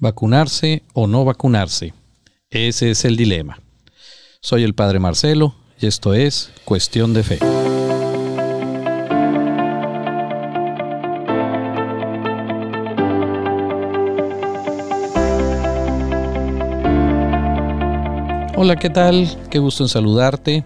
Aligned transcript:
¿Vacunarse 0.00 0.84
o 0.92 1.08
no 1.08 1.24
vacunarse? 1.24 1.92
Ese 2.50 2.92
es 2.92 3.04
el 3.04 3.16
dilema. 3.16 3.58
Soy 4.40 4.62
el 4.62 4.72
Padre 4.72 5.00
Marcelo 5.00 5.56
y 5.80 5.88
esto 5.88 6.14
es 6.14 6.52
Cuestión 6.64 7.14
de 7.14 7.24
Fe. 7.24 7.38
Hola, 18.54 18.76
¿qué 18.76 18.90
tal? 18.90 19.26
Qué 19.50 19.58
gusto 19.58 19.82
en 19.82 19.88
saludarte. 19.88 20.64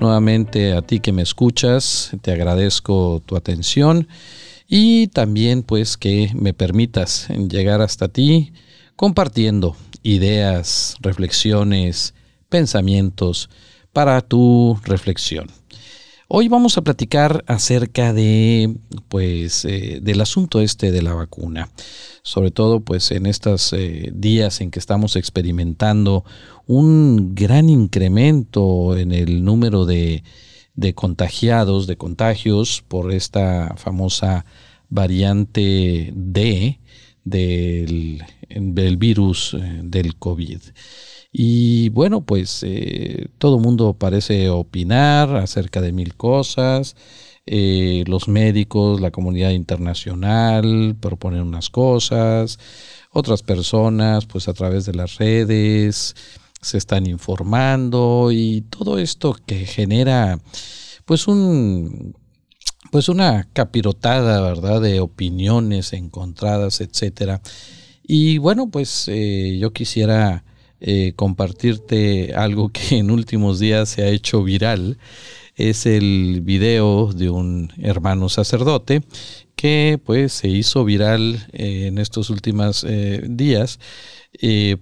Nuevamente 0.00 0.74
a 0.74 0.82
ti 0.82 1.00
que 1.00 1.12
me 1.12 1.22
escuchas, 1.22 2.10
te 2.20 2.30
agradezco 2.30 3.22
tu 3.24 3.36
atención 3.36 4.06
y 4.68 5.06
también 5.06 5.62
pues 5.62 5.96
que 5.96 6.30
me 6.34 6.52
permitas 6.52 7.28
llegar 7.30 7.80
hasta 7.80 8.08
ti 8.08 8.52
compartiendo 8.96 9.76
ideas, 10.02 10.96
reflexiones, 11.00 12.14
pensamientos 12.48 13.50
para 13.92 14.20
tu 14.22 14.78
reflexión. 14.84 15.48
Hoy 16.28 16.48
vamos 16.48 16.76
a 16.76 16.82
platicar 16.82 17.44
acerca 17.46 18.12
de, 18.12 18.74
pues, 19.08 19.64
eh, 19.64 20.00
del 20.02 20.20
asunto 20.20 20.60
este 20.60 20.90
de 20.90 21.02
la 21.02 21.14
vacuna. 21.14 21.70
Sobre 22.22 22.50
todo, 22.50 22.80
pues, 22.80 23.12
en 23.12 23.26
estos 23.26 23.72
eh, 23.72 24.10
días 24.12 24.60
en 24.60 24.72
que 24.72 24.80
estamos 24.80 25.14
experimentando 25.14 26.24
un 26.66 27.36
gran 27.36 27.68
incremento 27.68 28.96
en 28.96 29.12
el 29.12 29.44
número 29.44 29.84
de, 29.84 30.24
de 30.74 30.94
contagiados, 30.94 31.86
de 31.86 31.96
contagios 31.96 32.82
por 32.88 33.12
esta 33.12 33.74
famosa 33.76 34.46
variante 34.88 36.12
D 36.12 36.80
del, 37.26 38.22
del 38.48 38.96
virus 38.96 39.54
eh, 39.54 39.80
del 39.82 40.16
COVID. 40.16 40.60
Y 41.32 41.90
bueno, 41.90 42.24
pues 42.24 42.62
eh, 42.62 43.28
todo 43.36 43.58
mundo 43.58 43.92
parece 43.92 44.48
opinar 44.48 45.36
acerca 45.36 45.82
de 45.82 45.92
mil 45.92 46.14
cosas. 46.14 46.96
Eh, 47.44 48.04
los 48.06 48.28
médicos, 48.28 49.00
la 49.00 49.10
comunidad 49.10 49.50
internacional 49.50 50.96
proponen 50.98 51.42
unas 51.42 51.68
cosas. 51.68 52.58
Otras 53.12 53.42
personas, 53.42 54.24
pues 54.26 54.48
a 54.48 54.54
través 54.54 54.86
de 54.86 54.94
las 54.94 55.18
redes, 55.18 56.14
se 56.62 56.78
están 56.78 57.06
informando 57.06 58.30
y 58.32 58.62
todo 58.62 58.98
esto 58.98 59.36
que 59.46 59.66
genera 59.66 60.38
pues 61.04 61.28
un 61.28 62.16
pues 62.96 63.10
una 63.10 63.46
capirotada, 63.52 64.40
¿verdad? 64.40 64.80
De 64.80 65.00
opiniones 65.00 65.92
encontradas, 65.92 66.80
etcétera. 66.80 67.42
Y 68.02 68.38
bueno, 68.38 68.70
pues 68.70 69.04
eh, 69.08 69.58
yo 69.60 69.74
quisiera 69.74 70.44
eh, 70.80 71.12
compartirte 71.14 72.32
algo 72.34 72.70
que 72.70 72.96
en 72.96 73.10
últimos 73.10 73.58
días 73.58 73.90
se 73.90 74.02
ha 74.02 74.08
hecho 74.08 74.42
viral. 74.42 74.96
Es 75.56 75.84
el 75.84 76.40
video 76.42 77.12
de 77.12 77.28
un 77.28 77.70
hermano 77.82 78.30
sacerdote 78.30 79.02
que 79.56 80.00
pues 80.02 80.32
se 80.32 80.48
hizo 80.48 80.82
viral 80.86 81.48
eh, 81.52 81.88
en 81.88 81.98
estos 81.98 82.30
últimos 82.30 82.86
días 83.28 83.78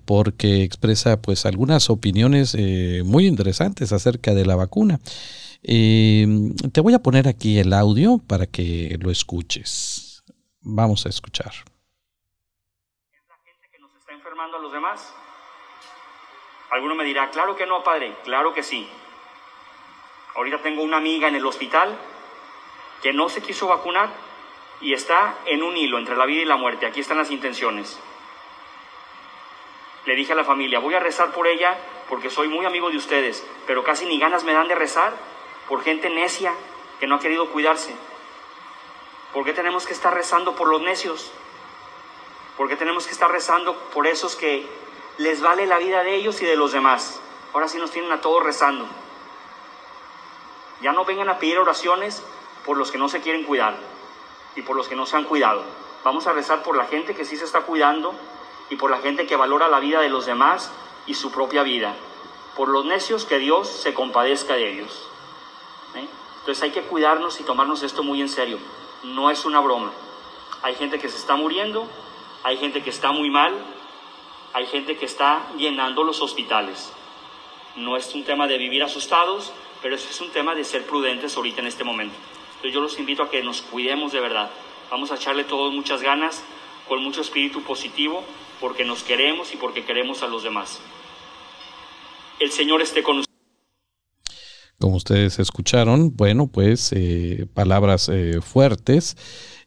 porque 0.04 0.62
expresa 0.62 1.20
pues 1.20 1.46
algunas 1.46 1.90
opiniones 1.90 2.56
muy 3.04 3.26
interesantes 3.26 3.92
acerca 3.92 4.34
de 4.34 4.46
la 4.46 4.54
vacuna. 4.54 5.00
Te 5.64 6.80
voy 6.80 6.94
a 6.94 6.98
poner 6.98 7.26
aquí 7.26 7.58
el 7.58 7.72
audio 7.72 8.18
para 8.18 8.46
que 8.46 8.98
lo 9.00 9.10
escuches. 9.10 10.22
Vamos 10.60 11.06
a 11.06 11.08
escuchar. 11.08 11.52
Alguno 16.70 16.94
me 16.96 17.04
dirá, 17.04 17.30
claro 17.30 17.56
que 17.56 17.66
no, 17.66 17.84
padre, 17.84 18.16
claro 18.24 18.52
que 18.52 18.62
sí. 18.62 18.88
Ahorita 20.34 20.58
tengo 20.60 20.82
una 20.82 20.96
amiga 20.96 21.28
en 21.28 21.36
el 21.36 21.46
hospital 21.46 21.96
que 23.00 23.12
no 23.12 23.28
se 23.28 23.40
quiso 23.42 23.68
vacunar 23.68 24.10
y 24.80 24.92
está 24.92 25.36
en 25.46 25.62
un 25.62 25.77
hilo 25.77 25.98
entre 25.98 26.16
la 26.16 26.27
vida 26.27 26.42
y 26.42 26.44
la 26.44 26.56
muerte. 26.56 26.86
Aquí 26.86 27.00
están 27.00 27.18
las 27.18 27.30
intenciones. 27.30 27.98
Le 30.05 30.16
dije 30.16 30.33
a 30.33 30.36
la 30.36 30.44
familia, 30.44 30.80
voy 30.80 30.94
a 30.94 31.00
rezar 31.00 31.33
por 31.33 31.46
ella 31.46 31.78
porque 32.08 32.28
soy 32.28 32.48
muy 32.48 32.66
amigo 32.66 32.90
de 32.90 32.96
ustedes, 32.96 33.46
pero 33.66 33.84
casi 33.84 34.05
ni 34.05 34.18
ganas 34.18 34.44
me 34.44 34.52
dan 34.52 34.68
de 34.68 34.74
rezar 34.74 35.14
por 35.69 35.83
gente 35.83 36.11
necia 36.11 36.52
que 37.01 37.07
no 37.07 37.17
ha 37.17 37.20
querido 37.20 37.51
cuidarse. 37.51 37.95
¿Por 39.33 39.45
qué 39.45 39.52
tenemos 39.52 39.86
que 39.86 39.92
estar 39.92 40.14
rezando 40.14 40.55
por 40.55 40.69
los 40.69 40.80
necios? 40.80 41.33
¿Por 42.57 42.69
qué 42.69 42.77
tenemos 42.77 43.07
que 43.07 43.13
estar 43.13 43.30
rezando 43.30 43.75
por 43.92 44.07
esos 44.07 44.36
que 44.36 44.69
les 45.19 45.41
vale 45.41 45.67
la 45.67 45.79
vida 45.79 46.02
de 46.02 46.17
ellos 46.17 46.41
y 46.42 46.47
de 46.47 46.57
los 46.57 46.73
demás. 46.73 47.20
Ahora 47.52 47.69
sí 47.69 47.79
nos 47.79 47.91
tienen 47.91 48.11
a 48.13 48.20
todos 48.20 48.42
rezando. 48.42 48.86
Ya 50.80 50.92
no 50.92 51.05
vengan 51.05 51.29
a 51.29 51.39
pedir 51.39 51.58
oraciones 51.58 52.23
por 52.64 52.77
los 52.77 52.91
que 52.91 52.98
no 52.98 53.08
se 53.08 53.20
quieren 53.20 53.45
cuidar 53.45 53.77
y 54.57 54.63
por 54.63 54.77
los 54.77 54.89
que 54.89 54.96
no 54.96 55.07
se 55.07 55.17
han 55.17 55.25
cuidado. 55.25 55.63
Vamos 56.02 56.27
a 56.27 56.33
rezar 56.33 56.63
por 56.63 56.77
la 56.77 56.86
gente 56.86 57.14
que 57.14 57.25
sí 57.25 57.36
se 57.36 57.45
está 57.45 57.61
cuidando 57.61 58.14
y 58.70 58.77
por 58.77 58.91
la 58.91 58.98
gente 58.98 59.27
que 59.27 59.36
valora 59.36 59.69
la 59.69 59.81
vida 59.81 60.01
de 60.01 60.08
los 60.08 60.27
demás 60.27 60.70
y 61.07 61.14
su 61.14 61.31
propia 61.31 61.63
vida. 61.63 61.95
Por 62.57 62.69
los 62.69 62.85
necios 62.85 63.25
que 63.25 63.39
Dios 63.39 63.69
se 63.69 63.95
compadezca 63.95 64.55
de 64.55 64.73
ellos. 64.73 65.08
Entonces 66.44 66.62
hay 66.62 66.72
que 66.72 66.82
cuidarnos 66.82 67.40
y 67.40 67.42
tomarnos 67.42 67.82
esto 67.82 68.02
muy 68.02 68.20
en 68.20 68.28
serio. 68.28 68.58
No 69.02 69.30
es 69.30 69.46
una 69.46 69.60
broma. 69.60 69.92
Hay 70.62 70.74
gente 70.74 70.98
que 70.98 71.08
se 71.08 71.16
está 71.16 71.36
muriendo, 71.36 71.88
hay 72.42 72.58
gente 72.58 72.82
que 72.82 72.90
está 72.90 73.12
muy 73.12 73.30
mal, 73.30 73.55
hay 74.52 74.66
gente 74.66 74.98
que 74.98 75.06
está 75.06 75.48
llenando 75.56 76.04
los 76.04 76.20
hospitales. 76.20 76.92
No 77.77 77.96
es 77.96 78.14
un 78.14 78.24
tema 78.24 78.46
de 78.46 78.58
vivir 78.58 78.83
asustados, 78.83 79.54
pero 79.80 79.94
es 79.94 80.20
un 80.20 80.33
tema 80.33 80.54
de 80.54 80.64
ser 80.64 80.84
prudentes 80.84 81.34
ahorita 81.34 81.62
en 81.62 81.66
este 81.66 81.83
momento. 81.83 82.14
Entonces 82.56 82.74
yo 82.74 82.83
los 82.83 82.98
invito 82.98 83.22
a 83.22 83.30
que 83.30 83.42
nos 83.42 83.62
cuidemos 83.62 84.12
de 84.12 84.20
verdad. 84.20 84.50
Vamos 84.90 85.12
a 85.12 85.14
echarle 85.14 85.44
todos 85.44 85.72
muchas 85.72 86.02
ganas, 86.02 86.44
con 86.86 87.02
mucho 87.02 87.22
espíritu 87.22 87.62
positivo, 87.62 88.22
porque 88.60 88.84
nos 88.84 89.02
queremos 89.02 89.54
y 89.54 89.56
porque 89.56 89.86
queremos 89.86 90.22
a 90.22 90.27
los 90.27 90.42
demás. 90.42 90.78
El 92.38 92.52
Señor 92.52 92.83
esté 92.83 93.02
con 93.02 93.16
nosotros. 93.16 93.33
Como 94.79 94.96
ustedes 94.96 95.39
escucharon, 95.39 96.14
bueno, 96.17 96.46
pues 96.48 96.92
eh, 96.92 97.46
palabras 97.55 98.08
eh, 98.12 98.40
fuertes 98.42 99.17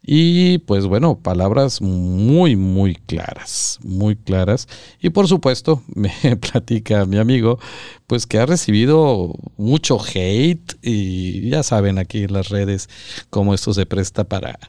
y 0.01 0.59
pues 0.59 0.85
bueno, 0.85 1.19
palabras 1.19 1.81
muy, 1.81 2.55
muy 2.55 2.95
claras, 2.95 3.79
muy 3.83 4.15
claras. 4.15 4.67
Y 5.01 5.09
por 5.09 5.27
supuesto, 5.27 5.83
me 5.95 6.37
platica 6.37 7.05
mi 7.05 7.17
amigo, 7.17 7.59
pues 8.07 8.25
que 8.25 8.39
ha 8.39 8.45
recibido 8.45 9.33
mucho 9.57 9.97
hate 9.99 10.77
y 10.81 11.49
ya 11.49 11.63
saben 11.63 11.97
aquí 11.97 12.23
en 12.23 12.33
las 12.33 12.49
redes 12.49 12.89
cómo 13.29 13.53
esto 13.53 13.73
se 13.73 13.85
presta 13.85 14.23
para, 14.23 14.59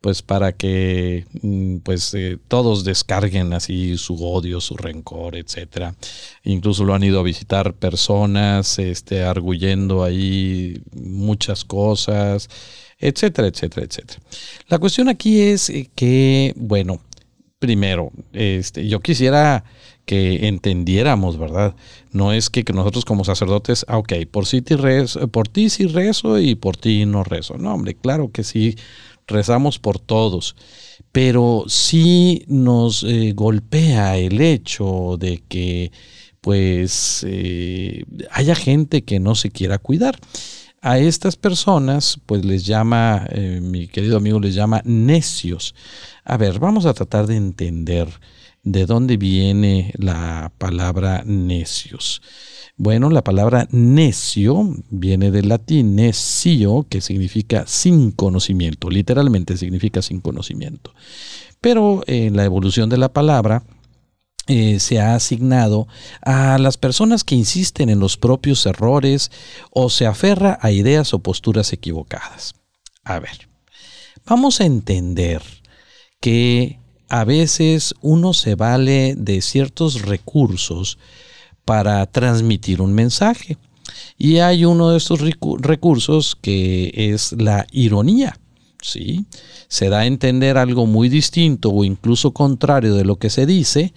pues 0.00 0.22
para 0.22 0.52
que 0.52 1.26
mm, 1.42 1.78
pues 1.78 2.14
eh, 2.14 2.38
todos 2.48 2.84
descarguen 2.84 3.52
así 3.52 3.96
su 3.98 4.14
odio, 4.24 4.60
su 4.60 4.76
rencor, 4.76 5.36
etcétera. 5.36 5.94
Incluso 6.44 6.84
lo 6.84 6.94
han 6.94 7.04
ido 7.04 7.20
a 7.20 7.24
visitar 7.24 7.74
personas, 7.74 8.78
este, 8.78 9.22
arguyendo 9.22 10.04
ahí 10.04 10.80
muchas 10.94 11.64
cosas 11.64 12.48
etcétera, 12.98 13.48
etcétera, 13.48 13.86
etcétera. 13.86 14.20
La 14.68 14.78
cuestión 14.78 15.08
aquí 15.08 15.40
es 15.40 15.70
eh, 15.70 15.88
que, 15.94 16.52
bueno, 16.56 17.00
primero, 17.58 18.10
este, 18.32 18.86
yo 18.88 19.00
quisiera 19.00 19.64
que 20.04 20.48
entendiéramos, 20.48 21.38
¿verdad? 21.38 21.76
No 22.12 22.32
es 22.32 22.50
que, 22.50 22.64
nosotros 22.72 23.04
como 23.04 23.24
sacerdotes, 23.24 23.84
ah, 23.88 23.98
ok, 23.98 24.14
por, 24.30 24.46
sí 24.46 24.60
rezo, 24.60 25.28
por 25.28 25.48
ti 25.48 25.68
sí 25.68 25.86
rezo 25.86 26.38
y 26.38 26.54
por 26.54 26.76
ti 26.76 27.04
no 27.04 27.24
rezo. 27.24 27.58
No, 27.58 27.74
hombre, 27.74 27.94
claro 27.94 28.32
que 28.32 28.42
sí, 28.42 28.76
rezamos 29.28 29.78
por 29.78 30.00
todos, 30.00 30.56
pero 31.12 31.64
sí 31.68 32.44
nos 32.48 33.04
eh, 33.04 33.32
golpea 33.34 34.16
el 34.16 34.40
hecho 34.40 35.16
de 35.18 35.42
que 35.48 35.92
pues 36.40 37.24
eh, 37.28 38.04
haya 38.30 38.54
gente 38.54 39.04
que 39.04 39.20
no 39.20 39.34
se 39.34 39.50
quiera 39.50 39.78
cuidar. 39.78 40.18
A 40.80 40.98
estas 40.98 41.34
personas, 41.34 42.20
pues 42.24 42.44
les 42.44 42.64
llama, 42.64 43.26
eh, 43.30 43.60
mi 43.60 43.88
querido 43.88 44.16
amigo 44.16 44.38
les 44.38 44.54
llama 44.54 44.80
necios. 44.84 45.74
A 46.24 46.36
ver, 46.36 46.60
vamos 46.60 46.86
a 46.86 46.94
tratar 46.94 47.26
de 47.26 47.36
entender 47.36 48.08
de 48.62 48.86
dónde 48.86 49.16
viene 49.16 49.92
la 49.98 50.52
palabra 50.56 51.22
necios. 51.26 52.22
Bueno, 52.80 53.10
la 53.10 53.24
palabra 53.24 53.66
necio 53.72 54.72
viene 54.88 55.32
del 55.32 55.48
latín 55.48 55.96
necio, 55.96 56.86
que 56.88 57.00
significa 57.00 57.64
sin 57.66 58.12
conocimiento, 58.12 58.88
literalmente 58.88 59.56
significa 59.56 60.00
sin 60.00 60.20
conocimiento. 60.20 60.94
Pero 61.60 62.04
en 62.06 62.36
la 62.36 62.44
evolución 62.44 62.88
de 62.88 62.96
la 62.96 63.12
palabra, 63.12 63.64
eh, 64.46 64.78
se 64.78 65.00
ha 65.00 65.16
asignado 65.16 65.88
a 66.22 66.56
las 66.58 66.76
personas 66.76 67.24
que 67.24 67.34
insisten 67.34 67.90
en 67.90 67.98
los 67.98 68.16
propios 68.16 68.64
errores 68.64 69.32
o 69.72 69.90
se 69.90 70.06
aferra 70.06 70.56
a 70.62 70.70
ideas 70.70 71.12
o 71.12 71.18
posturas 71.18 71.72
equivocadas. 71.72 72.54
A 73.02 73.18
ver, 73.18 73.48
vamos 74.24 74.60
a 74.60 74.66
entender 74.66 75.42
que 76.20 76.78
a 77.08 77.24
veces 77.24 77.96
uno 78.02 78.34
se 78.34 78.54
vale 78.54 79.16
de 79.16 79.42
ciertos 79.42 80.02
recursos 80.02 80.96
para 81.68 82.06
transmitir 82.06 82.80
un 82.80 82.94
mensaje. 82.94 83.58
Y 84.16 84.38
hay 84.38 84.64
uno 84.64 84.88
de 84.88 84.96
estos 84.96 85.20
recursos 85.20 86.34
que 86.40 86.90
es 86.94 87.32
la 87.32 87.66
ironía. 87.72 88.38
¿sí? 88.80 89.26
Se 89.68 89.90
da 89.90 89.98
a 89.98 90.06
entender 90.06 90.56
algo 90.56 90.86
muy 90.86 91.10
distinto 91.10 91.68
o 91.68 91.84
incluso 91.84 92.32
contrario 92.32 92.94
de 92.94 93.04
lo 93.04 93.16
que 93.16 93.28
se 93.28 93.44
dice. 93.44 93.92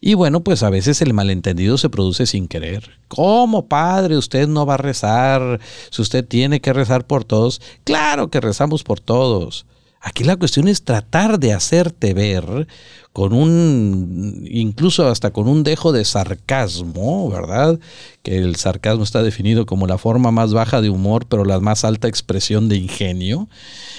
Y 0.00 0.14
bueno, 0.14 0.44
pues 0.44 0.62
a 0.62 0.70
veces 0.70 1.02
el 1.02 1.12
malentendido 1.12 1.76
se 1.76 1.90
produce 1.90 2.24
sin 2.24 2.46
querer. 2.46 2.88
¿Cómo, 3.08 3.66
padre, 3.66 4.16
usted 4.16 4.46
no 4.46 4.64
va 4.64 4.74
a 4.74 4.76
rezar? 4.76 5.58
Si 5.90 6.00
usted 6.00 6.24
tiene 6.24 6.60
que 6.60 6.72
rezar 6.72 7.04
por 7.04 7.24
todos. 7.24 7.60
Claro 7.82 8.30
que 8.30 8.40
rezamos 8.40 8.84
por 8.84 9.00
todos. 9.00 9.66
Aquí 10.00 10.22
la 10.22 10.36
cuestión 10.36 10.68
es 10.68 10.84
tratar 10.84 11.40
de 11.40 11.52
hacerte 11.52 12.14
ver 12.14 12.68
con 13.12 13.32
un, 13.32 14.46
incluso 14.48 15.08
hasta 15.08 15.32
con 15.32 15.48
un 15.48 15.64
dejo 15.64 15.90
de 15.90 16.04
sarcasmo, 16.04 17.28
¿verdad? 17.28 17.80
Que 18.22 18.38
el 18.38 18.54
sarcasmo 18.56 19.02
está 19.02 19.22
definido 19.24 19.66
como 19.66 19.88
la 19.88 19.98
forma 19.98 20.30
más 20.30 20.52
baja 20.52 20.80
de 20.80 20.90
humor, 20.90 21.26
pero 21.28 21.44
la 21.44 21.58
más 21.58 21.84
alta 21.84 22.06
expresión 22.06 22.68
de 22.68 22.76
ingenio. 22.76 23.48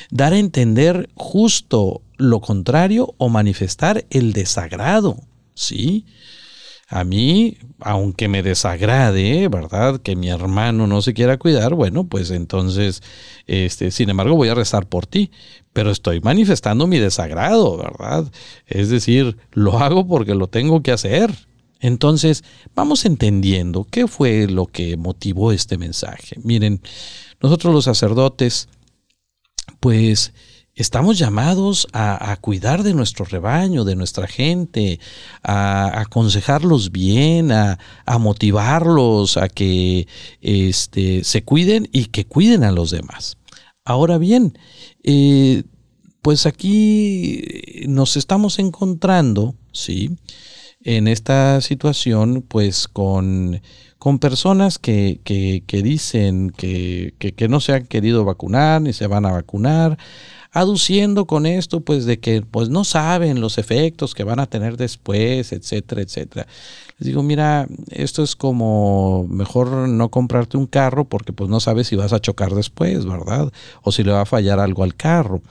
Dar 0.10 0.31
a 0.31 0.40
entender 0.40 1.10
justo 1.16 2.01
lo 2.16 2.40
contrario 2.40 3.13
o 3.18 3.28
manifestar 3.28 4.06
el 4.10 4.31
desagrado, 4.31 5.18
¿sí? 5.54 6.06
A 6.91 7.03
mí, 7.03 7.56
aunque 7.81 8.27
me 8.27 8.41
desagrade, 8.41 9.47
¿verdad? 9.47 10.01
Que 10.01 10.15
mi 10.15 10.30
hermano 10.30 10.88
no 10.88 11.03
se 11.03 11.13
quiera 11.13 11.38
cuidar, 11.38 11.75
bueno, 11.75 12.07
pues 12.07 12.31
entonces, 12.31 13.03
este, 13.45 13.91
sin 13.91 14.09
embargo, 14.09 14.36
voy 14.36 14.50
a 14.50 14.56
rezar 14.56 14.88
por 14.88 15.06
ti, 15.06 15.30
pero 15.71 15.91
estoy 15.91 16.19
manifestando 16.19 16.88
mi 16.88 16.97
desagrado, 16.97 17.77
¿verdad? 17.77 18.31
Es 18.65 18.89
decir, 18.89 19.38
lo 19.51 19.77
hago 19.77 20.07
porque 20.07 20.33
lo 20.33 20.47
tengo 20.47 20.81
que 20.81 20.91
hacer. 20.91 21.31
Entonces, 21.80 22.44
vamos 22.74 23.06
entendiendo 23.06 23.86
qué 23.89 24.07
fue 24.07 24.47
lo 24.47 24.65
que 24.65 24.97
motivó 24.97 25.51
este 25.51 25.77
mensaje. 25.77 26.38
Miren, 26.44 26.81
nosotros 27.39 27.71
los 27.71 27.86
sacerdotes, 27.86 28.68
pues, 29.80 30.33
Estamos 30.80 31.20
llamados 31.20 31.90
a, 31.92 32.38
cuidar 32.40 32.84
de 32.84 32.94
nuestro 32.94 33.26
rebaño, 33.26 33.84
de 33.84 33.98
nuestra 33.98 34.28
gente, 34.28 35.02
a, 35.44 36.00
aconsejarlos 36.00 36.94
bien, 36.94 37.52
a, 37.52 37.78
motivarlos 38.18 39.36
a 39.36 39.50
que 39.50 40.08
este, 40.40 41.26
se 41.26 41.44
cuiden 41.44 41.90
y 41.92 42.06
que 42.06 42.26
cuiden 42.26 42.64
a 42.64 42.72
los 42.72 42.92
demás. 42.92 43.36
Ahora 43.84 44.18
bien, 44.18 44.58
eh, 45.04 45.64
pues 46.22 46.46
aquí 46.46 47.44
nos 47.86 48.16
estamos 48.16 48.58
encontrando, 48.58 49.56
¿sí? 49.74 50.16
En 50.82 51.10
esta 51.10 51.60
situación, 51.60 52.42
pues 52.42 52.88
con, 52.88 53.62
con 53.98 54.20
personas 54.20 54.80
que, 54.80 55.20
que, 55.25 55.84
dicen 55.84 56.52
que, 56.52 57.14
que, 57.20 57.50
no 57.50 57.60
se 57.60 57.74
han 57.74 57.86
querido 57.86 58.24
vacunar 58.24 58.82
ni 58.82 58.94
se 58.94 59.08
van 59.08 59.25
a 59.25 59.32
vacunar 59.34 59.98
aduciendo 60.51 61.25
con 61.25 61.46
esto 61.46 61.81
pues 61.81 62.06
de 62.06 62.19
que 62.19 62.42
pues 62.42 62.69
no 62.69 62.84
saben 62.84 63.42
los 63.42 63.57
efectos 63.57 64.13
que 64.13 64.24
van 64.24 64.40
a 64.40 64.48
tener 64.48 64.78
después, 64.78 65.51
etcétera, 65.51 66.01
etcétera. 66.01 66.48
Les 66.98 67.07
digo, 67.07 67.24
mira, 67.24 67.68
esto 67.92 68.24
es 68.24 68.36
como 68.36 69.25
mejor 69.30 69.88
no 69.88 70.10
comprarte 70.10 70.57
un 70.57 70.68
carro 70.68 71.06
porque 71.06 71.34
pues 71.34 71.50
no 71.50 71.60
sabes 71.60 71.88
si 71.88 71.96
vas 71.96 72.13
a 72.13 72.19
chocar 72.19 72.54
después, 72.54 73.06
¿verdad? 73.06 73.51
O 73.84 73.92
si 73.92 74.04
le 74.04 74.12
va 74.12 74.22
a 74.22 74.25
fallar 74.25 74.60
algo 74.60 74.84
al 74.84 74.96
carro. 74.96 75.42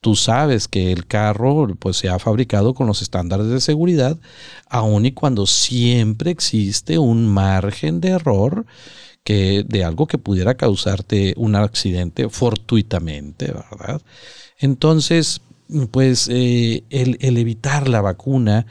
Tú 0.00 0.16
sabes 0.16 0.66
que 0.66 0.92
el 0.92 1.06
carro 1.06 1.68
pues 1.78 1.98
se 1.98 2.08
ha 2.08 2.18
fabricado 2.18 2.74
con 2.74 2.86
los 2.86 3.02
estándares 3.02 3.48
de 3.48 3.60
seguridad, 3.60 4.18
aun 4.68 5.04
y 5.04 5.12
cuando 5.12 5.46
siempre 5.46 6.30
existe 6.30 6.98
un 6.98 7.26
margen 7.26 8.00
de 8.00 8.10
error 8.10 8.64
que 9.24 9.64
de 9.66 9.84
algo 9.84 10.06
que 10.06 10.18
pudiera 10.18 10.56
causarte 10.56 11.34
un 11.36 11.54
accidente 11.54 12.28
fortuitamente, 12.28 13.52
¿verdad? 13.52 14.00
Entonces, 14.58 15.42
pues 15.90 16.28
eh, 16.30 16.84
el, 16.90 17.18
evitar 17.20 17.88
la 17.88 18.00
vacuna 18.00 18.66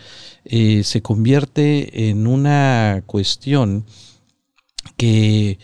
eh, 0.46 0.84
se 0.84 1.02
convierte 1.02 2.10
en 2.10 2.28
una 2.28 3.04
cuestión 3.06 3.86
que 4.98 5.60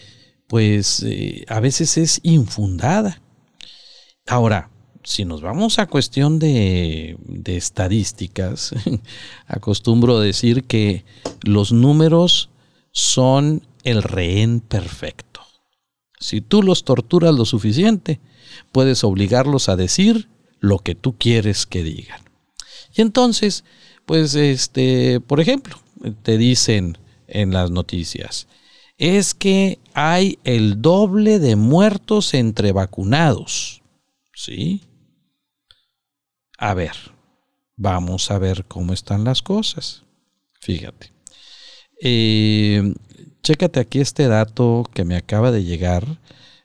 pues 0.47 1.03
eh, 1.03 1.45
a 1.49 1.59
veces 1.59 1.97
es 1.97 2.19
infundada. 2.23 3.21
Ahora, 4.27 4.69
si 5.03 5.25
nos 5.25 5.41
vamos 5.41 5.77
a 5.77 5.87
cuestión 5.87 6.39
de, 6.39 7.17
de 7.19 7.57
estadísticas, 7.57 8.73
acostumbro 9.47 10.19
decir 10.19 10.63
que 10.63 11.03
los 11.43 11.71
números 11.71 12.49
son 12.95 13.67
el 13.83 14.01
rehén 14.03 14.61
perfecto. 14.61 15.41
Si 16.17 16.39
tú 16.39 16.63
los 16.63 16.85
torturas 16.85 17.35
lo 17.35 17.43
suficiente, 17.43 18.21
puedes 18.71 19.03
obligarlos 19.03 19.67
a 19.67 19.75
decir 19.75 20.29
lo 20.61 20.79
que 20.79 20.95
tú 20.95 21.17
quieres 21.17 21.65
que 21.65 21.83
digan. 21.83 22.21
Y 22.95 23.01
entonces, 23.01 23.65
pues, 24.05 24.33
este, 24.35 25.19
por 25.19 25.41
ejemplo, 25.41 25.77
te 26.23 26.37
dicen 26.37 26.97
en 27.27 27.51
las 27.51 27.69
noticias, 27.69 28.47
es 28.97 29.33
que 29.33 29.77
hay 29.93 30.39
el 30.45 30.81
doble 30.81 31.39
de 31.39 31.57
muertos 31.57 32.33
entre 32.33 32.71
vacunados. 32.71 33.81
¿Sí? 34.33 34.83
A 36.57 36.73
ver, 36.73 36.95
vamos 37.75 38.31
a 38.31 38.39
ver 38.39 38.63
cómo 38.65 38.93
están 38.93 39.25
las 39.25 39.41
cosas. 39.41 40.03
Fíjate. 40.61 41.14
Eh, 42.01 42.93
Chécate 43.45 43.79
aquí 43.79 43.99
este 43.99 44.27
dato 44.27 44.89
que 44.91 45.05
me 45.05 45.15
acaba 45.15 45.51
de 45.51 45.63
llegar 45.63 46.19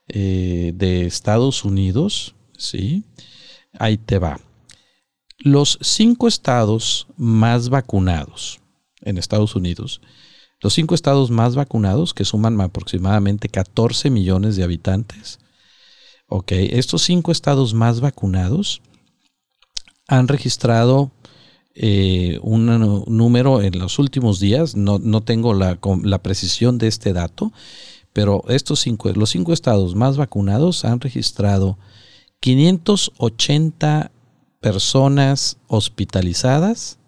eh, 0.09 0.73
de 0.75 1.05
Estados 1.05 1.63
Unidos, 1.63 2.35
¿sí? 2.57 3.05
Ahí 3.79 3.99
te 3.99 4.19
va. 4.19 4.41
Los 5.37 5.79
cinco 5.83 6.27
estados 6.27 7.07
más 7.19 7.69
vacunados 7.69 8.61
en 9.03 9.19
Estados 9.19 9.55
Unidos, 9.55 10.01
los 10.63 10.73
cinco 10.73 10.95
estados 10.95 11.31
más 11.31 11.55
vacunados, 11.55 12.15
que 12.15 12.25
suman 12.25 12.59
aproximadamente 12.59 13.51
14 13.51 14.09
millones 14.09 14.57
de 14.57 14.65
habitantes, 14.65 15.39
ok, 16.29 16.53
estos 16.53 17.03
cinco 17.03 17.31
estados 17.31 17.75
más 17.75 18.01
vacunados 18.01 18.81
han 20.09 20.29
registrado 20.29 21.11
eh, 21.83 22.39
un 22.43 22.67
número 23.07 23.63
en 23.63 23.79
los 23.79 23.99
últimos 23.99 24.39
días, 24.39 24.77
no, 24.77 25.23
tengo 25.23 25.55
la, 25.55 25.79
precisión 26.23 26.77
de 26.77 26.89
este 26.89 27.15
dato, 27.15 27.55
pero 28.13 28.45
estos 28.49 28.81
cinco, 28.81 29.11
los 29.15 29.31
cinco 29.31 29.55
estados 29.55 29.95
más 29.95 30.19
vacunados 30.19 30.85
han 30.85 31.01
registrado 31.01 31.79
580 32.41 34.13
personas 34.61 35.57
hospitalizadas 35.69 36.99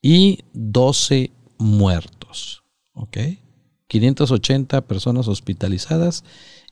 y 0.00 0.44
12 0.52 1.32
muertos. 1.58 2.62
¿Ok? 2.92 3.18
580 3.88 4.82
personas 4.82 5.26
hospitalizadas 5.26 6.22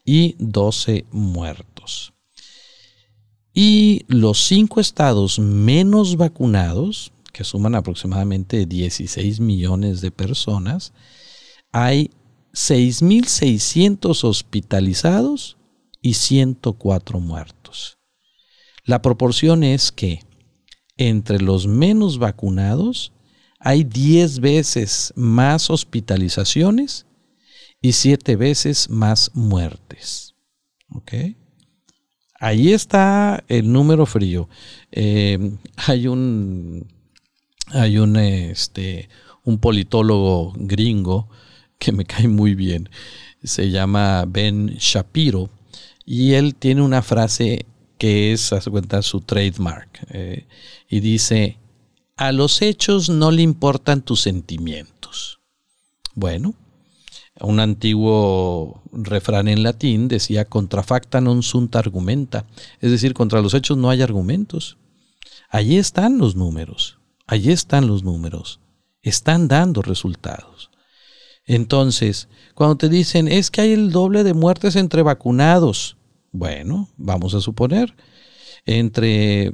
y 0.05 0.37
12 0.38 1.07
muertos. 1.11 2.12
Y 3.52 4.05
los 4.07 4.47
cinco 4.47 4.81
estados 4.81 5.38
menos 5.38 6.16
vacunados, 6.16 7.12
que 7.33 7.45
suman 7.45 7.75
aproximadamente 7.75 8.67
16 8.67 9.41
millones 9.41 10.01
de 10.01 10.11
personas, 10.11 10.93
hay 11.73 12.11
6.600 12.53 14.25
hospitalizados 14.25 15.57
y 16.01 16.15
104 16.15 17.21
muertos. 17.21 17.99
La 18.85 19.01
proporción 19.01 19.62
es 19.65 19.93
que 19.93 20.21
entre 20.97 21.41
los 21.41 21.67
menos 21.67 22.19
vacunados 22.19 23.12
hay 23.59 23.85
10 23.85 24.41
veces 24.41 25.12
más 25.17 25.71
hospitalizaciones 25.71 27.07
y 27.81 27.93
7 27.93 28.37
veces 28.37 28.91
más 28.91 29.31
muertes. 29.35 30.35
¿Ok? 30.91 31.12
Ahí 32.39 32.73
está 32.73 33.45
el 33.47 33.73
número 33.73 34.05
frío. 34.05 34.49
Eh, 34.91 35.57
hay 35.77 36.09
un 36.09 36.89
hay 37.73 37.99
un, 37.99 38.17
este, 38.17 39.09
un 39.45 39.59
politólogo 39.59 40.52
gringo 40.57 41.29
que 41.79 41.93
me 41.93 42.05
cae 42.05 42.29
muy 42.29 42.55
bien. 42.55 42.88
Se 43.43 43.71
llama 43.71 44.25
Ben 44.26 44.67
Shapiro. 44.79 45.50
Y 46.05 46.33
él 46.35 46.55
tiene 46.55 46.83
una 46.83 47.02
frase 47.02 47.67
que 47.99 48.33
es, 48.33 48.41
su 48.61 48.71
cuenta, 48.71 49.02
su 49.02 49.21
trademark. 49.21 50.07
Eh, 50.11 50.47
y 50.88 51.00
dice, 51.00 51.59
a 52.17 52.33
los 52.33 52.62
hechos 52.62 53.09
no 53.09 53.31
le 53.31 53.43
importan 53.43 54.02
tus 54.02 54.21
sentimientos. 54.21 55.41
Bueno, 56.14 56.55
un 57.41 57.61
antiguo 57.61 58.83
refrán 58.93 59.49
en 59.49 59.62
latín 59.62 60.09
decía, 60.09 60.45
contra 60.45 60.83
facta 60.83 61.21
non 61.21 61.43
sunt 61.43 61.75
argumenta. 61.76 62.45
Es 62.81 62.91
decir, 62.91 63.14
contra 63.14 63.41
los 63.41 63.55
hechos 63.55 63.79
no 63.79 63.88
hay 63.91 64.02
argumentos. 64.02 64.76
Allí 65.49 65.79
están 65.79 66.19
los 66.19 66.37
números. 66.37 67.01
Allí 67.26 67.50
están 67.50 67.87
los 67.87 68.02
números. 68.02 68.61
Están 69.02 69.49
dando 69.49 69.83
resultados. 69.83 70.71
Entonces, 71.45 72.29
cuando 72.55 72.76
te 72.76 72.88
dicen, 72.88 73.29
es 73.29 73.50
que 73.50 73.62
hay 73.62 73.73
el 73.73 73.91
doble 73.91 74.23
de 74.25 74.35
muertes 74.35 74.76
entre 74.76 75.02
vacunados, 75.02 75.97
bueno, 76.31 76.88
vamos 76.97 77.35
a 77.35 77.41
suponer, 77.41 77.95
entre 78.64 79.52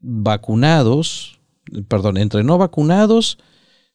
vacunados, 0.00 1.40
perdón, 1.88 2.16
entre 2.16 2.42
no 2.42 2.58
vacunados, 2.58 3.38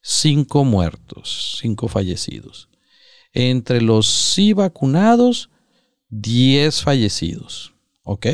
cinco 0.01 0.63
muertos, 0.63 1.57
cinco 1.62 1.88
fallecidos. 1.88 2.69
Entre 3.34 3.81
los 3.81 4.07
sí 4.07 4.53
vacunados, 4.53 5.50
diez 6.10 6.81
fallecidos. 6.81 7.74
¿Ok? 8.03 8.27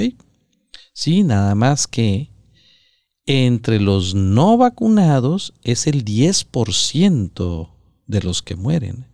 Sí, 0.93 1.23
nada 1.23 1.55
más 1.55 1.87
que 1.87 2.30
entre 3.31 3.79
los 3.79 4.13
no 4.15 4.57
vacunados 4.57 5.53
es 5.63 5.87
el 5.87 6.03
10% 6.03 7.69
de 8.07 8.21
los 8.21 8.41
que 8.41 8.55
mueren. 8.55 9.07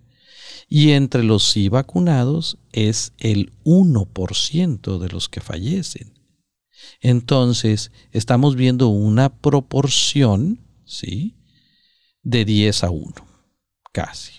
Y 0.70 0.92
entre 0.92 1.24
los 1.24 1.44
sí 1.50 1.70
vacunados 1.70 2.58
es 2.72 3.14
el 3.18 3.54
1% 3.64 5.00
de 5.00 5.10
los 5.10 5.30
que 5.30 5.42
fallecen. 5.42 6.14
Entonces, 7.00 7.92
estamos 8.12 8.56
viendo 8.56 8.90
una 8.90 9.30
proporción, 9.30 10.60
¿sí? 10.86 11.36
De 12.24 12.44
10 12.44 12.84
a 12.84 12.90
1, 12.90 13.14
casi. 13.92 14.34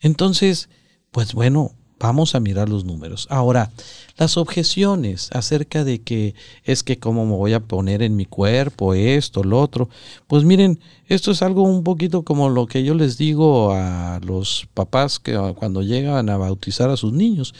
Entonces, 0.00 0.68
pues 1.10 1.34
bueno, 1.34 1.76
Vamos 2.02 2.34
a 2.34 2.40
mirar 2.40 2.68
los 2.68 2.84
números. 2.84 3.28
Ahora, 3.30 3.70
las 4.16 4.36
objeciones 4.36 5.30
acerca 5.32 5.84
de 5.84 6.00
que 6.00 6.34
es 6.64 6.82
que 6.82 6.98
cómo 6.98 7.24
me 7.24 7.36
voy 7.36 7.52
a 7.52 7.60
poner 7.60 8.02
en 8.02 8.16
mi 8.16 8.24
cuerpo 8.24 8.92
esto, 8.94 9.44
lo 9.44 9.60
otro. 9.60 9.88
Pues 10.26 10.42
miren, 10.42 10.80
esto 11.06 11.30
es 11.30 11.42
algo 11.42 11.62
un 11.62 11.84
poquito 11.84 12.24
como 12.24 12.50
lo 12.50 12.66
que 12.66 12.82
yo 12.82 12.94
les 12.94 13.18
digo 13.18 13.72
a 13.72 14.18
los 14.24 14.66
papás 14.74 15.20
que 15.20 15.38
cuando 15.54 15.82
llegan 15.82 16.28
a 16.28 16.36
bautizar 16.36 16.90
a 16.90 16.96
sus 16.96 17.12
niños 17.12 17.54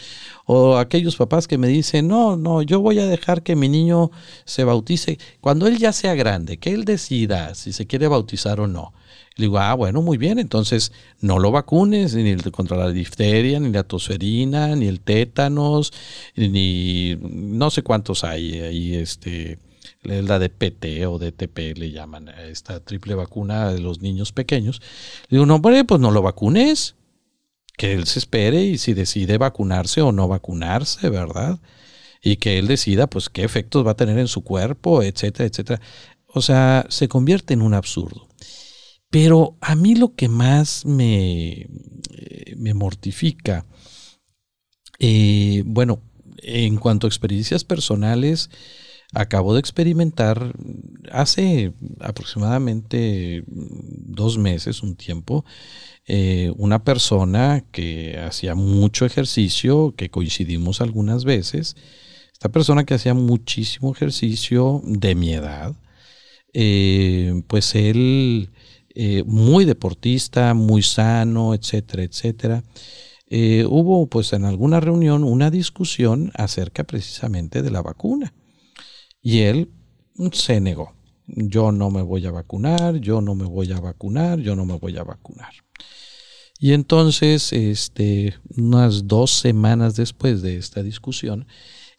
o 0.45 0.75
aquellos 0.75 1.15
papás 1.15 1.47
que 1.47 1.57
me 1.57 1.69
dicen, 1.69 2.09
"No, 2.09 2.35
no, 2.35 2.61
yo 2.63 2.81
voy 2.81 2.99
a 2.99 3.07
dejar 3.07 3.43
que 3.43 3.55
mi 3.55 3.69
niño 3.69 4.11
se 4.43 4.65
bautice 4.65 5.19
cuando 5.39 5.67
él 5.67 5.77
ya 5.77 5.93
sea 5.93 6.15
grande, 6.15 6.57
que 6.57 6.73
él 6.73 6.83
decida 6.83 7.55
si 7.55 7.71
se 7.71 7.87
quiere 7.87 8.09
bautizar 8.09 8.59
o 8.59 8.67
no." 8.67 8.91
Le 9.35 9.45
digo, 9.45 9.57
ah, 9.57 9.73
bueno, 9.73 10.01
muy 10.01 10.17
bien, 10.17 10.37
entonces 10.37 10.91
no 11.19 11.39
lo 11.39 11.51
vacunes 11.51 12.13
ni 12.13 12.35
contra 12.51 12.77
la 12.77 12.91
difteria, 12.91 13.59
ni 13.59 13.71
la 13.71 13.83
tosferina, 13.83 14.75
ni 14.75 14.87
el 14.87 14.99
tétanos, 14.99 15.91
ni 16.35 17.17
no 17.21 17.71
sé 17.71 17.81
cuántos 17.81 18.23
hay 18.23 18.59
ahí, 18.59 18.95
este, 18.95 19.57
la 20.03 20.37
de 20.37 20.49
PT 20.49 21.05
o 21.07 21.17
DTP 21.17 21.77
le 21.77 21.91
llaman 21.91 22.29
esta 22.29 22.79
triple 22.79 23.15
vacuna 23.15 23.73
de 23.73 23.79
los 23.79 24.01
niños 24.01 24.31
pequeños. 24.31 24.81
Le 25.29 25.37
digo, 25.37 25.45
no, 25.45 25.55
hombre, 25.55 25.83
pues 25.83 25.99
no 25.99 26.11
lo 26.11 26.21
vacunes, 26.21 26.95
que 27.77 27.93
él 27.93 28.05
se 28.05 28.19
espere 28.19 28.63
y 28.63 28.77
si 28.77 28.93
decide 28.93 29.37
vacunarse 29.37 30.01
o 30.01 30.11
no 30.11 30.27
vacunarse, 30.27 31.09
¿verdad? 31.09 31.59
Y 32.21 32.37
que 32.37 32.59
él 32.59 32.67
decida, 32.67 33.07
pues, 33.07 33.29
qué 33.29 33.43
efectos 33.43 33.85
va 33.85 33.91
a 33.91 33.97
tener 33.97 34.17
en 34.17 34.27
su 34.27 34.43
cuerpo, 34.43 35.01
etcétera, 35.01 35.47
etcétera. 35.47 35.81
O 36.27 36.41
sea, 36.41 36.85
se 36.89 37.07
convierte 37.07 37.53
en 37.53 37.61
un 37.61 37.73
absurdo. 37.73 38.27
Pero 39.13 39.57
a 39.61 39.75
mí 39.75 39.93
lo 39.93 40.15
que 40.15 40.27
más 40.27 40.87
me, 40.87 41.67
eh, 42.09 42.55
me 42.57 42.73
mortifica, 42.73 43.63
eh, 44.97 45.61
bueno, 45.67 46.01
en 46.37 46.77
cuanto 46.77 47.05
a 47.05 47.09
experiencias 47.09 47.63
personales, 47.63 48.49
acabo 49.13 49.53
de 49.53 49.59
experimentar 49.59 50.55
hace 51.11 51.73
aproximadamente 51.99 53.43
dos 53.45 54.39
meses, 54.39 54.81
un 54.81 54.95
tiempo, 54.95 55.45
eh, 56.07 56.51
una 56.57 56.83
persona 56.83 57.63
que 57.71 58.17
hacía 58.17 58.55
mucho 58.55 59.05
ejercicio, 59.05 59.93
que 59.95 60.09
coincidimos 60.09 60.81
algunas 60.81 61.23
veces, 61.23 61.75
esta 62.31 62.49
persona 62.49 62.83
que 62.83 62.95
hacía 62.95 63.13
muchísimo 63.13 63.91
ejercicio 63.91 64.81
de 64.83 65.13
mi 65.13 65.33
edad, 65.35 65.75
pues 67.47 67.75
él 67.75 68.49
eh, 68.95 69.23
muy 69.25 69.65
deportista, 69.65 70.53
muy 70.53 70.83
sano, 70.83 71.53
etcétera, 71.53 72.03
etcétera. 72.03 72.63
Eh, 73.27 73.65
hubo 73.67 74.07
pues 74.07 74.33
en 74.33 74.45
alguna 74.45 74.79
reunión 74.79 75.23
una 75.23 75.49
discusión 75.49 76.31
acerca 76.35 76.83
precisamente 76.83 77.63
de 77.63 77.71
la 77.71 77.81
vacuna 77.81 78.33
y 79.21 79.39
él 79.39 79.71
se 80.31 80.61
negó. 80.61 80.93
Yo 81.25 81.71
no 81.71 81.89
me 81.89 82.01
voy 82.01 82.25
a 82.27 82.31
vacunar, 82.31 82.97
yo 82.97 83.21
no 83.21 83.33
me 83.33 83.45
voy 83.45 83.71
a 83.71 83.79
vacunar, 83.79 84.39
yo 84.39 84.55
no 84.55 84.65
me 84.65 84.77
voy 84.77 84.97
a 84.97 85.03
vacunar. 85.03 85.53
Y 86.59 86.73
entonces, 86.73 87.51
este, 87.51 88.35
unas 88.55 89.07
dos 89.07 89.31
semanas 89.31 89.95
después 89.95 90.41
de 90.41 90.57
esta 90.57 90.83
discusión, 90.83 91.47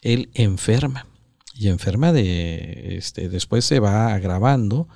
él 0.01 0.29
enferma 0.33 1.07
y 1.53 1.67
enferma 1.67 2.13
de, 2.13 2.95
este, 2.97 3.29
después 3.29 3.65
se 3.65 3.79
va 3.79 4.13
agravando 4.13 4.87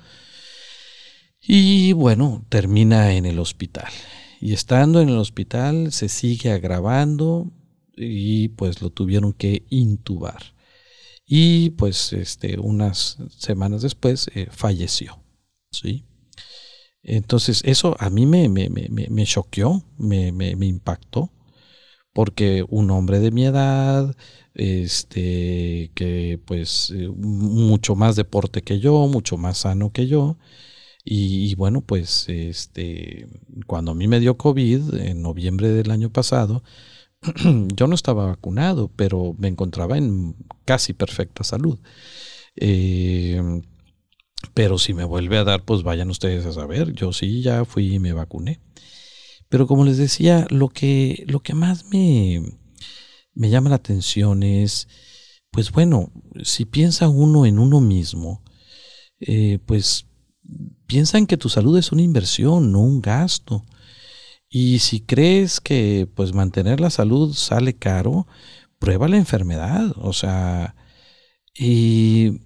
y 1.42 1.92
bueno, 1.92 2.44
termina 2.48 3.12
en 3.14 3.26
el 3.26 3.38
hospital. 3.38 3.90
Y 4.40 4.52
estando 4.54 5.00
en 5.00 5.10
el 5.10 5.18
hospital 5.18 5.92
se 5.92 6.08
sigue 6.08 6.50
agravando 6.50 7.50
y 7.96 8.48
pues 8.48 8.80
lo 8.82 8.90
tuvieron 8.90 9.32
que 9.32 9.64
intubar. 9.68 10.54
Y 11.26 11.70
pues 11.70 12.12
este, 12.12 12.58
unas 12.58 13.18
semanas 13.36 13.82
después 13.82 14.30
eh, 14.34 14.48
falleció. 14.50 15.22
¿sí? 15.70 16.04
Entonces 17.02 17.62
eso 17.64 17.96
a 17.98 18.10
mí 18.10 18.26
me, 18.26 18.48
me, 18.48 18.68
me, 18.68 18.88
me 18.88 19.24
choqueó, 19.24 19.84
me, 19.96 20.32
me, 20.32 20.66
impactó, 20.66 21.30
porque 22.12 22.64
un 22.68 22.90
hombre 22.90 23.20
de 23.20 23.30
mi 23.30 23.44
edad, 23.46 24.14
este, 24.54 25.92
que 25.94 26.40
pues 26.44 26.92
eh, 26.94 27.08
mucho 27.08 27.94
más 27.94 28.16
deporte 28.16 28.62
que 28.62 28.80
yo, 28.80 29.06
mucho 29.06 29.36
más 29.36 29.58
sano 29.58 29.92
que 29.92 30.06
yo, 30.06 30.36
y, 31.04 31.54
bueno, 31.54 31.80
pues 31.80 32.28
este, 32.28 33.26
cuando 33.66 33.92
a 33.92 33.94
mí 33.94 34.06
me 34.08 34.20
dio 34.20 34.36
COVID 34.36 34.94
en 34.94 35.22
noviembre 35.22 35.68
del 35.68 35.90
año 35.90 36.10
pasado, 36.10 36.62
yo 37.74 37.86
no 37.86 37.94
estaba 37.94 38.26
vacunado, 38.26 38.90
pero 38.96 39.34
me 39.38 39.48
encontraba 39.48 39.98
en 39.98 40.36
casi 40.64 40.92
perfecta 40.92 41.44
salud. 41.44 41.78
Eh, 42.56 43.40
pero 44.54 44.78
si 44.78 44.94
me 44.94 45.04
vuelve 45.04 45.38
a 45.38 45.44
dar, 45.44 45.64
pues 45.64 45.82
vayan 45.82 46.10
ustedes 46.10 46.46
a 46.46 46.52
saber. 46.52 46.92
Yo 46.92 47.12
sí 47.12 47.42
ya 47.42 47.64
fui 47.64 47.94
y 47.94 47.98
me 47.98 48.12
vacuné. 48.12 48.60
Pero 49.48 49.66
como 49.66 49.84
les 49.84 49.98
decía, 49.98 50.46
lo 50.50 50.68
que, 50.68 51.24
lo 51.26 51.40
que 51.40 51.54
más 51.54 51.86
me, 51.86 52.42
me 53.34 53.50
llama 53.50 53.70
la 53.70 53.76
atención 53.76 54.42
es, 54.42 54.88
pues 55.50 55.72
bueno, 55.72 56.12
si 56.42 56.64
piensa 56.64 57.08
uno 57.08 57.46
en 57.46 57.58
uno 57.58 57.80
mismo, 57.80 58.42
eh, 59.20 59.58
pues 59.66 60.06
piensan 60.86 61.26
que 61.26 61.36
tu 61.36 61.48
salud 61.48 61.78
es 61.78 61.92
una 61.92 62.02
inversión, 62.02 62.72
no 62.72 62.80
un 62.80 63.00
gasto. 63.00 63.64
Y 64.48 64.80
si 64.80 65.00
crees 65.00 65.60
que 65.60 66.08
pues 66.14 66.34
mantener 66.34 66.80
la 66.80 66.90
salud 66.90 67.34
sale 67.34 67.74
caro, 67.74 68.26
prueba 68.78 69.08
la 69.08 69.16
enfermedad. 69.16 69.92
O 69.96 70.12
sea, 70.12 70.74
y 71.56 72.40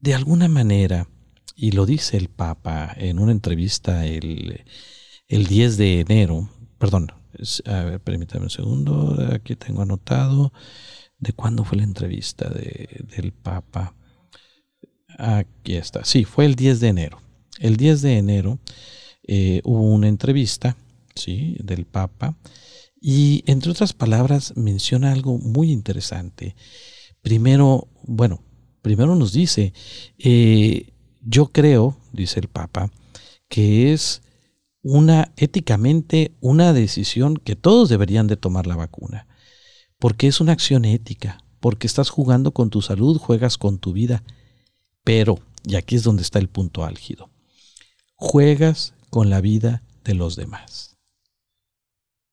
de 0.00 0.14
alguna 0.14 0.48
manera, 0.48 1.08
y 1.54 1.72
lo 1.72 1.86
dice 1.86 2.16
el 2.16 2.28
Papa 2.28 2.92
en 2.96 3.18
una 3.20 3.32
entrevista 3.32 4.06
el, 4.06 4.64
el 5.28 5.46
10 5.46 5.76
de 5.76 6.00
enero, 6.00 6.48
perdón, 6.78 7.12
a 7.66 7.84
ver, 7.84 8.00
permítame 8.00 8.44
un 8.44 8.50
segundo, 8.50 9.16
aquí 9.32 9.56
tengo 9.56 9.82
anotado 9.82 10.52
de 11.18 11.32
cuándo 11.32 11.64
fue 11.64 11.78
la 11.78 11.84
entrevista 11.84 12.48
de, 12.48 13.04
del 13.16 13.32
Papa. 13.32 13.94
Aquí 15.18 15.74
está. 15.74 16.04
Sí, 16.04 16.24
fue 16.24 16.46
el 16.46 16.54
10 16.54 16.80
de 16.80 16.88
enero. 16.88 17.20
El 17.58 17.76
10 17.76 18.02
de 18.02 18.18
enero 18.18 18.58
eh, 19.24 19.60
hubo 19.64 19.82
una 19.82 20.08
entrevista 20.08 20.76
¿sí? 21.14 21.56
del 21.62 21.84
Papa 21.84 22.36
y, 23.00 23.42
entre 23.46 23.70
otras 23.70 23.92
palabras, 23.92 24.54
menciona 24.56 25.12
algo 25.12 25.38
muy 25.38 25.70
interesante. 25.72 26.54
Primero, 27.20 27.88
bueno, 28.04 28.42
primero 28.80 29.16
nos 29.16 29.32
dice, 29.32 29.72
eh, 30.18 30.92
yo 31.20 31.46
creo, 31.52 31.96
dice 32.12 32.40
el 32.40 32.48
Papa, 32.48 32.90
que 33.48 33.92
es 33.92 34.22
una 34.82 35.32
éticamente 35.36 36.32
una 36.40 36.72
decisión 36.72 37.36
que 37.36 37.54
todos 37.54 37.88
deberían 37.88 38.26
de 38.26 38.36
tomar 38.36 38.66
la 38.66 38.76
vacuna, 38.76 39.26
porque 39.98 40.26
es 40.26 40.40
una 40.40 40.52
acción 40.52 40.84
ética, 40.84 41.44
porque 41.60 41.86
estás 41.86 42.10
jugando 42.10 42.52
con 42.52 42.70
tu 42.70 42.82
salud, 42.82 43.18
juegas 43.18 43.58
con 43.58 43.78
tu 43.78 43.92
vida 43.92 44.24
pero, 45.04 45.38
y 45.64 45.76
aquí 45.76 45.96
es 45.96 46.02
donde 46.02 46.22
está 46.22 46.38
el 46.38 46.48
punto 46.48 46.84
álgido, 46.84 47.30
juegas 48.14 48.94
con 49.10 49.30
la 49.30 49.40
vida 49.40 49.82
de 50.04 50.14
los 50.14 50.36
demás. 50.36 50.96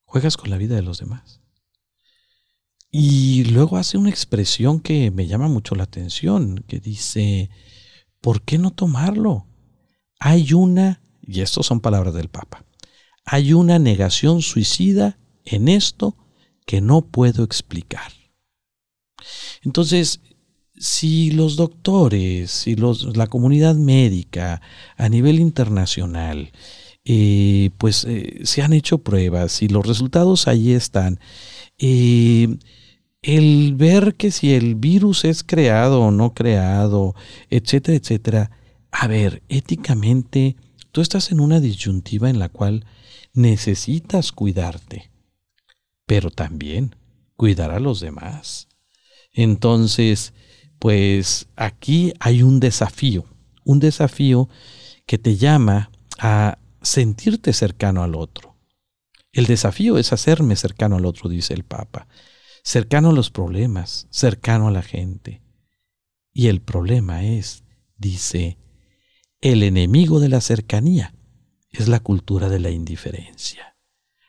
Juegas 0.05 0.37
con 0.37 0.49
la 0.49 0.57
vida 0.57 0.75
de 0.75 0.81
los 0.81 0.99
demás. 0.99 1.41
Y 2.91 3.43
luego 3.45 3.77
hace 3.77 3.97
una 3.97 4.09
expresión 4.09 4.79
que 4.79 5.11
me 5.11 5.27
llama 5.27 5.47
mucho 5.47 5.75
la 5.75 5.83
atención, 5.83 6.63
que 6.67 6.79
dice, 6.79 7.51
¿por 8.19 8.41
qué 8.41 8.57
no 8.57 8.71
tomarlo? 8.71 9.45
hay 10.19 10.53
una, 10.53 11.01
y 11.21 11.41
estas 11.41 11.65
son 11.65 11.79
palabras 11.79 12.13
del 12.13 12.27
Papa, 12.27 12.65
hay 13.25 13.53
una 13.53 13.79
negación 13.79 14.41
suicida 14.41 15.17
en 15.45 15.69
esto 15.69 16.17
que 16.65 16.81
no 16.81 17.01
puedo 17.01 17.43
explicar. 17.43 18.11
Entonces, 19.63 20.21
si 20.79 21.31
los 21.31 21.57
doctores, 21.57 22.49
si 22.51 22.75
la 22.75 23.27
comunidad 23.27 23.75
médica 23.75 24.61
a 24.95 25.09
nivel 25.09 25.39
internacional, 25.39 26.51
eh, 27.03 27.71
pues 27.77 28.05
eh, 28.05 28.39
se 28.43 28.61
han 28.61 28.71
hecho 28.71 28.99
pruebas 28.99 29.61
y 29.61 29.67
los 29.67 29.85
resultados 29.85 30.47
ahí 30.47 30.71
están, 30.71 31.19
eh, 31.77 32.57
el 33.21 33.75
ver 33.75 34.15
que 34.15 34.31
si 34.31 34.53
el 34.53 34.75
virus 34.75 35.25
es 35.25 35.43
creado 35.43 36.01
o 36.01 36.11
no 36.11 36.33
creado, 36.33 37.13
etcétera, 37.49 37.97
etcétera, 37.97 38.51
a 38.91 39.07
ver, 39.07 39.43
éticamente, 39.49 40.55
tú 40.93 41.01
estás 41.01 41.31
en 41.31 41.41
una 41.41 41.59
disyuntiva 41.59 42.29
en 42.29 42.39
la 42.39 42.47
cual 42.47 42.85
necesitas 43.33 44.31
cuidarte, 44.31 45.11
pero 46.05 46.31
también 46.31 46.95
cuidar 47.35 47.71
a 47.71 47.79
los 47.79 47.99
demás. 47.99 48.69
Entonces, 49.33 50.33
pues 50.79 51.47
aquí 51.55 52.13
hay 52.19 52.41
un 52.41 52.59
desafío, 52.59 53.25
un 53.65 53.79
desafío 53.79 54.49
que 55.05 55.17
te 55.17 55.35
llama 55.35 55.91
a 56.17 56.57
sentirte 56.81 57.53
cercano 57.53 58.03
al 58.03 58.15
otro. 58.15 58.55
El 59.31 59.45
desafío 59.45 59.97
es 59.97 60.11
hacerme 60.13 60.55
cercano 60.55 60.95
al 60.95 61.05
otro, 61.05 61.29
dice 61.29 61.53
el 61.53 61.63
Papa, 61.63 62.07
cercano 62.63 63.09
a 63.09 63.13
los 63.13 63.29
problemas, 63.29 64.07
cercano 64.09 64.67
a 64.67 64.71
la 64.71 64.81
gente. 64.81 65.43
Y 66.33 66.47
el 66.47 66.61
problema 66.61 67.23
es, 67.23 67.63
dice, 67.97 68.57
el 69.41 69.63
enemigo 69.63 70.19
de 70.19 70.29
la 70.29 70.41
cercanía 70.41 71.13
es 71.71 71.87
la 71.87 71.99
cultura 71.99 72.49
de 72.49 72.59
la 72.59 72.71
indiferencia. 72.71 73.77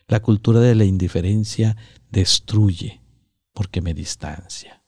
La 0.07 0.21
cultura 0.21 0.61
de 0.61 0.75
la 0.75 0.85
indiferencia 0.85 1.76
destruye 2.11 3.00
porque 3.52 3.80
me 3.80 3.95
distancia. 3.95 4.80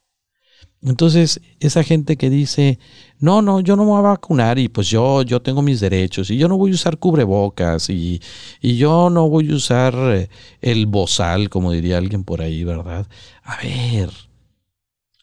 Entonces, 0.85 1.41
esa 1.61 1.85
gente 1.85 2.17
que 2.17 2.29
dice, 2.29 2.81
no, 3.21 3.41
no, 3.41 3.61
yo 3.61 3.77
no 3.77 3.85
me 3.85 3.91
voy 3.91 4.01
a 4.01 4.03
vacunar 4.03 4.59
y 4.59 4.69
pues 4.69 4.89
yo, 4.89 5.23
yo 5.23 5.41
tengo 5.41 5.63
mis 5.63 5.79
derechos 5.79 6.29
y 6.31 6.37
yo 6.37 6.49
no 6.49 6.59
voy 6.59 6.73
a 6.73 6.75
usar 6.75 6.99
cubrebocas 6.99 7.89
y, 7.89 8.21
y 8.61 8.77
yo 8.77 9.09
no 9.09 9.29
voy 9.29 9.53
a 9.53 9.55
usar 9.55 9.95
eh, 9.97 10.29
el 10.61 10.87
bozal, 10.87 11.51
como 11.51 11.71
diría 11.71 11.99
alguien 11.99 12.25
por 12.25 12.43
ahí, 12.43 12.65
¿verdad? 12.65 13.07
A 13.45 13.59
ver, 13.63 14.11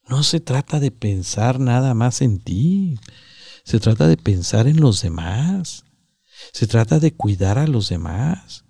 no 0.07 0.23
se 0.23 0.39
trata 0.39 0.79
de 0.79 0.91
pensar 0.91 1.59
nada 1.59 1.93
más 1.93 2.21
en 2.21 2.39
ti, 2.39 2.97
se 3.65 3.81
trata 3.81 4.07
de 4.07 4.15
pensar 4.15 4.65
en 4.65 4.79
los 4.79 5.01
demás, 5.01 5.83
se 6.53 6.67
trata 6.67 6.99
de 6.99 7.13
cuidar 7.13 7.57
a 7.57 7.67
los 7.67 7.89
demás. 7.89 8.63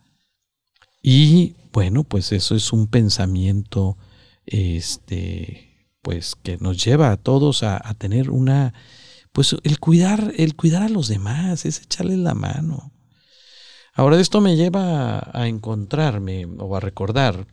Y 1.03 1.53
bueno, 1.71 2.03
pues 2.03 2.31
eso 2.31 2.55
es 2.55 2.73
un 2.73 2.87
pensamiento, 2.87 3.95
este, 4.47 5.68
pues 6.01 6.35
que 6.35 6.57
nos 6.57 6.83
lleva 6.83 7.11
a 7.11 7.17
todos 7.17 7.63
a, 7.63 7.79
tener 7.95 8.29
una, 8.29 8.73
pues 9.31 9.55
el 9.63 9.79
cuidar, 9.79 10.33
el 10.37 10.55
cuidar 10.55 10.83
a 10.83 10.89
los 10.89 11.07
demás, 11.07 11.65
es 11.65 11.81
echarle 11.81 12.17
la 12.17 12.33
mano. 12.33 12.91
Ahora 13.93 14.19
esto 14.19 14.41
me 14.41 14.55
lleva 14.55 15.29
a, 15.33 15.47
encontrarme 15.47 16.45
o 16.45 16.75
a 16.75 16.79
recordar 16.79 17.47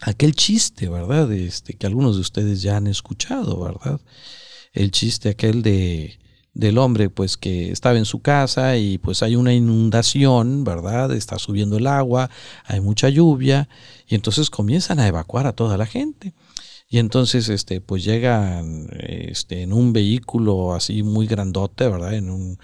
aquel 0.00 0.34
chiste, 0.34 0.88
¿verdad? 0.88 1.32
Este, 1.32 1.74
que 1.74 1.86
algunos 1.86 2.16
de 2.16 2.22
ustedes 2.22 2.62
ya 2.62 2.76
han 2.76 2.86
escuchado, 2.86 3.60
¿verdad? 3.60 4.00
El 4.72 4.90
chiste 4.90 5.30
aquel 5.30 5.62
de 5.62 6.18
del 6.54 6.78
hombre 6.78 7.08
pues 7.08 7.36
que 7.36 7.70
estaba 7.70 7.96
en 7.96 8.04
su 8.04 8.20
casa 8.20 8.76
y 8.76 8.98
pues 8.98 9.22
hay 9.22 9.36
una 9.36 9.54
inundación, 9.54 10.64
¿verdad? 10.64 11.12
Está 11.12 11.38
subiendo 11.38 11.78
el 11.78 11.86
agua, 11.86 12.30
hay 12.64 12.80
mucha 12.80 13.08
lluvia 13.08 13.68
y 14.06 14.14
entonces 14.14 14.50
comienzan 14.50 15.00
a 15.00 15.08
evacuar 15.08 15.46
a 15.46 15.54
toda 15.54 15.76
la 15.76 15.86
gente. 15.86 16.34
Y 16.92 16.98
entonces, 16.98 17.48
este, 17.48 17.80
pues 17.80 18.04
llegan 18.04 18.86
este, 18.98 19.62
en 19.62 19.72
un 19.72 19.94
vehículo 19.94 20.74
así 20.74 21.02
muy 21.02 21.26
grandote, 21.26 21.88
¿verdad? 21.88 22.12
En 22.12 22.28
un 22.28 22.58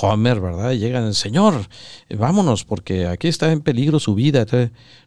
Homer, 0.00 0.40
¿verdad? 0.40 0.70
Y 0.70 0.78
llegan, 0.78 1.12
Señor, 1.12 1.68
vámonos, 2.08 2.64
porque 2.64 3.06
aquí 3.06 3.28
está 3.28 3.52
en 3.52 3.60
peligro 3.60 4.00
su 4.00 4.14
vida. 4.14 4.46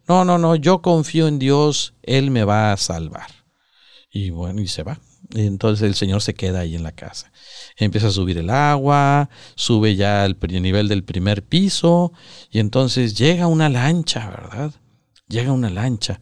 no, 0.08 0.26
no, 0.26 0.38
no, 0.38 0.56
yo 0.56 0.84
confío 0.84 1.28
en 1.28 1.40
Dios, 1.40 1.96
Él 2.04 2.30
me 2.30 2.44
va 2.44 2.72
a 2.72 2.78
salvar. 2.78 3.32
Y 4.12 4.30
bueno, 4.30 4.62
y 4.62 4.68
se 4.68 4.84
va. 4.84 5.00
entonces 5.34 5.88
el 5.88 5.96
Señor 5.96 6.22
se 6.22 6.36
queda 6.36 6.60
ahí 6.60 6.76
en 6.76 6.84
la 6.84 6.92
casa. 6.92 7.32
Empieza 7.78 8.10
a 8.10 8.12
subir 8.12 8.38
el 8.38 8.52
agua, 8.52 9.32
sube 9.56 9.96
ya 9.96 10.24
al 10.24 10.38
nivel 10.40 10.88
del 10.88 11.04
primer 11.04 11.44
piso, 11.44 12.14
y 12.52 12.60
entonces 12.60 13.18
llega 13.18 13.48
una 13.48 13.70
lancha, 13.70 14.30
¿verdad? 14.30 14.72
Llega 15.28 15.52
una 15.52 15.72
lancha. 15.72 16.22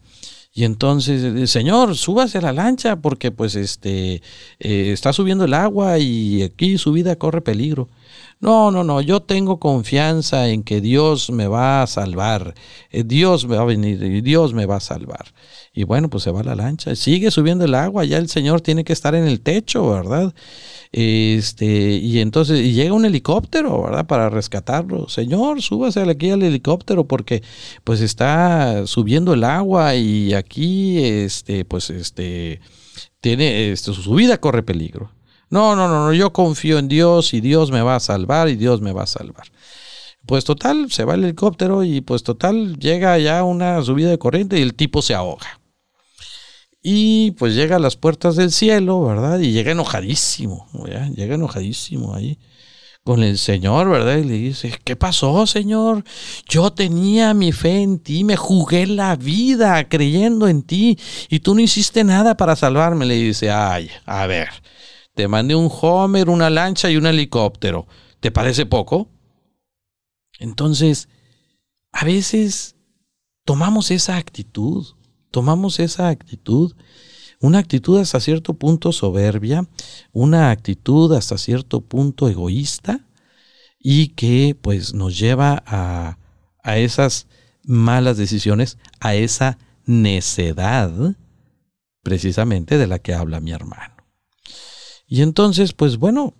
Y 0.56 0.64
entonces, 0.64 1.22
eh, 1.22 1.46
señor, 1.46 1.96
súbase 1.96 2.38
a 2.38 2.40
la 2.40 2.52
lancha 2.54 2.96
porque 2.96 3.30
pues 3.30 3.54
este 3.56 4.22
eh, 4.58 4.90
está 4.90 5.12
subiendo 5.12 5.44
el 5.44 5.52
agua 5.52 5.98
y 5.98 6.42
aquí 6.42 6.78
su 6.78 6.92
vida 6.92 7.14
corre 7.16 7.42
peligro. 7.42 7.88
No, 8.38 8.70
no, 8.70 8.84
no, 8.84 9.00
yo 9.00 9.20
tengo 9.20 9.58
confianza 9.58 10.48
en 10.48 10.62
que 10.62 10.82
Dios 10.82 11.30
me 11.30 11.46
va 11.46 11.82
a 11.82 11.86
salvar. 11.86 12.54
Eh, 12.90 13.02
Dios 13.02 13.46
me 13.46 13.56
va 13.56 13.62
a 13.62 13.64
venir 13.66 14.02
y 14.02 14.20
Dios 14.20 14.52
me 14.52 14.66
va 14.66 14.76
a 14.76 14.80
salvar. 14.80 15.32
Y 15.72 15.84
bueno, 15.84 16.10
pues 16.10 16.24
se 16.24 16.30
va 16.30 16.42
la 16.42 16.54
lancha, 16.54 16.94
sigue 16.96 17.30
subiendo 17.30 17.64
el 17.64 17.74
agua, 17.74 18.04
ya 18.04 18.18
el 18.18 18.28
Señor 18.28 18.60
tiene 18.60 18.84
que 18.84 18.92
estar 18.92 19.14
en 19.14 19.26
el 19.26 19.40
techo, 19.40 19.90
¿verdad? 19.90 20.34
Este, 20.92 21.96
y 21.96 22.20
entonces 22.20 22.60
y 22.60 22.72
llega 22.72 22.92
un 22.92 23.06
helicóptero, 23.06 23.82
¿verdad? 23.82 24.06
Para 24.06 24.28
rescatarlo. 24.28 25.08
Señor, 25.08 25.62
súbase 25.62 26.00
aquí 26.02 26.30
al 26.30 26.42
helicóptero 26.42 27.06
porque 27.06 27.42
pues 27.84 28.02
está 28.02 28.86
subiendo 28.86 29.32
el 29.32 29.44
agua 29.44 29.94
y 29.96 30.34
aquí, 30.34 31.02
este, 31.02 31.64
pues 31.64 31.88
este, 31.88 32.60
tiene, 33.20 33.72
este, 33.72 33.94
su 33.94 34.14
vida 34.14 34.38
corre 34.38 34.62
peligro. 34.62 35.15
No, 35.48 35.76
no, 35.76 35.88
no, 35.88 36.06
no, 36.06 36.12
yo 36.12 36.32
confío 36.32 36.78
en 36.78 36.88
Dios 36.88 37.32
y 37.34 37.40
Dios 37.40 37.70
me 37.70 37.82
va 37.82 37.96
a 37.96 38.00
salvar 38.00 38.48
y 38.48 38.56
Dios 38.56 38.80
me 38.80 38.92
va 38.92 39.04
a 39.04 39.06
salvar. 39.06 39.46
Pues 40.26 40.44
total, 40.44 40.90
se 40.90 41.04
va 41.04 41.14
el 41.14 41.24
helicóptero 41.24 41.84
y 41.84 42.00
pues 42.00 42.24
total, 42.24 42.78
llega 42.78 43.16
ya 43.18 43.44
una 43.44 43.80
subida 43.82 44.10
de 44.10 44.18
corriente 44.18 44.58
y 44.58 44.62
el 44.62 44.74
tipo 44.74 45.02
se 45.02 45.14
ahoga. 45.14 45.60
Y 46.82 47.32
pues 47.32 47.54
llega 47.54 47.76
a 47.76 47.80
las 47.80 47.96
puertas 47.96 48.36
del 48.36 48.52
cielo, 48.52 49.02
¿verdad? 49.04 49.38
Y 49.38 49.52
llega 49.52 49.72
enojadísimo, 49.72 50.66
llega 51.14 51.34
enojadísimo 51.34 52.14
ahí 52.14 52.38
con 53.06 53.22
el 53.22 53.38
Señor, 53.38 53.88
¿verdad? 53.88 54.16
Y 54.16 54.24
le 54.24 54.34
dice, 54.34 54.76
¿qué 54.82 54.96
pasó, 54.96 55.46
Señor? 55.46 56.02
Yo 56.48 56.72
tenía 56.72 57.34
mi 57.34 57.52
fe 57.52 57.82
en 57.82 58.00
ti, 58.00 58.24
me 58.24 58.36
jugué 58.36 58.84
la 58.88 59.14
vida 59.14 59.88
creyendo 59.88 60.48
en 60.48 60.64
ti 60.64 60.98
y 61.28 61.38
tú 61.38 61.54
no 61.54 61.60
hiciste 61.60 62.02
nada 62.02 62.36
para 62.36 62.56
salvarme. 62.56 63.06
Le 63.06 63.14
dice, 63.14 63.48
ay, 63.52 63.88
a 64.06 64.26
ver, 64.26 64.48
te 65.16 65.26
mandé 65.26 65.56
un 65.56 65.68
Homer, 65.68 66.30
una 66.30 66.48
lancha 66.50 66.88
y 66.88 66.96
un 66.96 67.06
helicóptero. 67.06 67.88
¿Te 68.20 68.30
parece 68.30 68.66
poco? 68.66 69.08
Entonces, 70.38 71.08
a 71.90 72.04
veces 72.04 72.76
tomamos 73.44 73.90
esa 73.90 74.16
actitud 74.16 74.96
tomamos 75.36 75.80
esa 75.80 76.08
actitud, 76.08 76.74
una 77.42 77.58
actitud 77.58 78.00
hasta 78.00 78.20
cierto 78.20 78.54
punto 78.54 78.90
soberbia, 78.90 79.68
una 80.12 80.50
actitud 80.50 81.12
hasta 81.12 81.36
cierto 81.36 81.82
punto 81.82 82.30
egoísta 82.30 83.06
y 83.78 84.08
que 84.08 84.56
pues 84.58 84.94
nos 84.94 85.18
lleva 85.18 85.62
a, 85.66 86.18
a 86.62 86.78
esas 86.78 87.26
malas 87.64 88.16
decisiones, 88.16 88.78
a 88.98 89.14
esa 89.14 89.58
necedad 89.84 90.90
precisamente 92.02 92.78
de 92.78 92.86
la 92.86 92.98
que 92.98 93.12
habla 93.12 93.40
mi 93.40 93.52
hermano. 93.52 93.95
Y 95.06 95.22
entonces, 95.22 95.72
pues 95.72 95.98
bueno, 95.98 96.34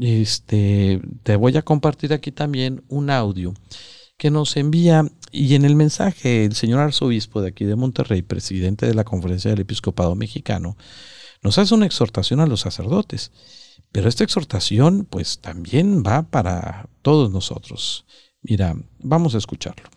este, 0.00 1.00
te 1.22 1.36
voy 1.36 1.56
a 1.56 1.62
compartir 1.62 2.12
aquí 2.12 2.32
también 2.32 2.84
un 2.88 3.10
audio 3.10 3.52
que 4.16 4.30
nos 4.30 4.56
envía 4.56 5.04
y 5.32 5.54
en 5.54 5.64
el 5.64 5.76
mensaje, 5.76 6.44
el 6.44 6.54
señor 6.54 6.80
arzobispo 6.80 7.40
de 7.40 7.48
aquí 7.48 7.64
de 7.64 7.74
Monterrey, 7.74 8.22
presidente 8.22 8.86
de 8.86 8.94
la 8.94 9.04
Conferencia 9.04 9.50
del 9.50 9.60
Episcopado 9.60 10.14
Mexicano, 10.14 10.76
nos 11.42 11.58
hace 11.58 11.74
una 11.74 11.86
exhortación 11.86 12.40
a 12.40 12.46
los 12.46 12.60
sacerdotes. 12.60 13.32
Pero 13.90 14.08
esta 14.08 14.24
exhortación, 14.24 15.06
pues 15.08 15.40
también 15.40 16.02
va 16.02 16.22
para 16.22 16.88
todos 17.02 17.30
nosotros. 17.30 18.06
Mira, 18.42 18.74
vamos 19.00 19.34
a 19.34 19.38
escucharlo. 19.38 19.88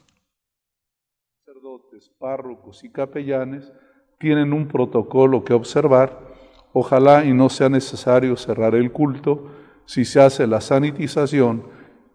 Sacerdotes, 1.45 2.11
párrocos 2.19 2.83
y 2.83 2.91
capellanes 2.91 3.71
tienen 4.19 4.53
un 4.53 4.67
protocolo 4.67 5.43
que 5.43 5.53
observar. 5.53 6.24
Ojalá 6.77 7.23
y 7.23 7.33
no 7.33 7.49
sea 7.49 7.69
necesario 7.69 8.35
cerrar 8.35 8.75
el 8.75 8.91
culto 8.91 9.47
si 9.85 10.03
se 10.03 10.19
hace 10.19 10.45
la 10.45 10.59
sanitización 10.59 11.63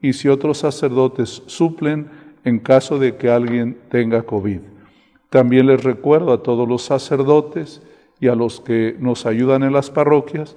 y 0.02 0.12
si 0.12 0.28
otros 0.28 0.58
sacerdotes 0.58 1.42
suplen 1.46 2.10
en 2.44 2.58
caso 2.58 2.98
de 2.98 3.16
que 3.16 3.30
alguien 3.30 3.80
tenga 3.88 4.22
COVID. 4.22 4.60
También 5.30 5.66
les 5.66 5.82
recuerdo 5.82 6.34
a 6.34 6.42
todos 6.42 6.68
los 6.68 6.82
sacerdotes 6.82 7.80
y 8.20 8.28
a 8.28 8.34
los 8.34 8.60
que 8.60 8.96
nos 8.98 9.24
ayudan 9.24 9.62
en 9.62 9.72
las 9.72 9.88
parroquias 9.88 10.56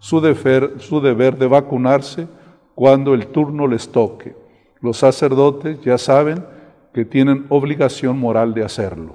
su 0.00 0.20
deber, 0.20 0.72
su 0.80 1.00
deber 1.00 1.38
de 1.38 1.46
vacunarse 1.46 2.26
cuando 2.74 3.14
el 3.14 3.28
turno 3.28 3.68
les 3.68 3.88
toque. 3.92 4.34
Los 4.80 4.96
sacerdotes 4.96 5.80
ya 5.80 5.96
saben 5.96 6.44
que 6.92 7.04
tienen 7.04 7.46
obligación 7.50 8.18
moral 8.18 8.52
de 8.52 8.64
hacerlo. 8.64 9.14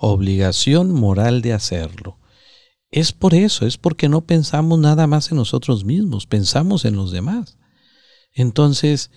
Obligación 0.00 0.90
moral 0.90 1.40
de 1.40 1.52
hacerlo. 1.52 2.16
Es 2.92 3.12
por 3.12 3.34
eso, 3.34 3.66
es 3.66 3.78
porque 3.78 4.10
no 4.10 4.20
pensamos 4.20 4.78
nada 4.78 5.06
más 5.06 5.30
en 5.30 5.38
nosotros 5.38 5.84
mismos, 5.86 6.26
pensamos 6.26 6.84
en 6.84 6.94
los 6.94 7.10
demás. 7.10 7.56
Entonces, 8.34 9.10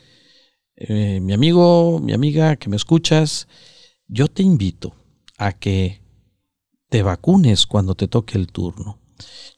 eh, 0.77 1.19
mi 1.21 1.33
amigo, 1.33 1.99
mi 1.99 2.13
amiga 2.13 2.55
que 2.55 2.69
me 2.69 2.77
escuchas, 2.77 3.49
yo 4.07 4.29
te 4.29 4.43
invito 4.43 4.95
a 5.37 5.51
que 5.51 6.01
te 6.89 7.03
vacunes 7.03 7.67
cuando 7.67 7.95
te 7.95 8.07
toque 8.07 8.37
el 8.37 8.47
turno. 8.47 8.97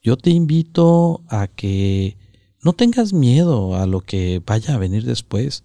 Yo 0.02 0.18
te 0.18 0.32
invito 0.32 1.24
a 1.28 1.48
que 1.48 2.18
no 2.64 2.74
tengas 2.74 3.14
miedo 3.14 3.76
a 3.76 3.86
lo 3.86 4.02
que 4.02 4.42
vaya 4.44 4.74
a 4.74 4.80
venir 4.80 5.06
después. 5.06 5.64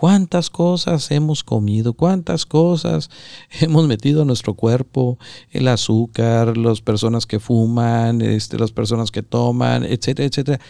¿Cuántas 0.00 0.48
cosas 0.48 1.10
hemos 1.10 1.44
comido? 1.44 1.92
¿Cuántas 1.92 2.46
cosas 2.46 3.10
hemos 3.60 3.86
metido 3.86 4.22
a 4.22 4.24
nuestro 4.24 4.54
cuerpo? 4.54 5.18
El 5.50 5.68
azúcar, 5.68 6.56
las 6.56 6.80
personas 6.80 7.26
que 7.26 7.38
fuman, 7.38 8.22
este, 8.22 8.58
las 8.58 8.72
personas 8.72 9.10
que 9.10 9.22
toman, 9.22 9.84
etcétera, 9.84 10.26
etcétera. 10.26 10.60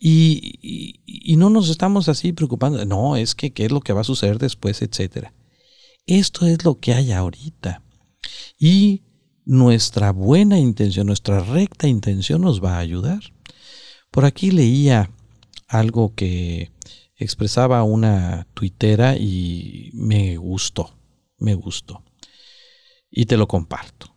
Y, 0.00 1.00
y, 1.04 1.36
no 1.36 1.50
nos 1.50 1.68
estamos 1.68 2.08
así 2.08 2.32
preocupando. 2.32 2.82
No, 2.86 3.16
es 3.16 3.34
que 3.34 3.52
qué 3.52 3.66
es 3.66 3.72
lo 3.72 3.82
que 3.82 3.92
va 3.92 4.00
a 4.00 4.04
suceder 4.04 4.38
después, 4.38 4.80
etcétera. 4.80 5.34
Esto 6.06 6.46
es 6.46 6.64
lo 6.64 6.80
que 6.80 6.94
hay 6.94 7.12
ahorita. 7.12 7.82
Y 8.58 9.02
nuestra 9.44 10.12
buena 10.12 10.58
intención, 10.58 11.08
nuestra 11.08 11.40
recta 11.40 11.88
intención 11.88 12.40
nos 12.40 12.64
va 12.64 12.76
a 12.76 12.78
ayudar. 12.78 13.20
Por 14.10 14.24
aquí 14.24 14.50
leía 14.50 15.10
algo 15.68 16.14
que 16.14 16.70
expresaba 17.18 17.82
una 17.82 18.46
tuitera 18.54 19.16
y 19.16 19.90
me 19.92 20.36
gustó, 20.36 20.96
me 21.38 21.54
gustó. 21.54 22.02
Y 23.10 23.26
te 23.26 23.36
lo 23.36 23.46
comparto. 23.48 24.14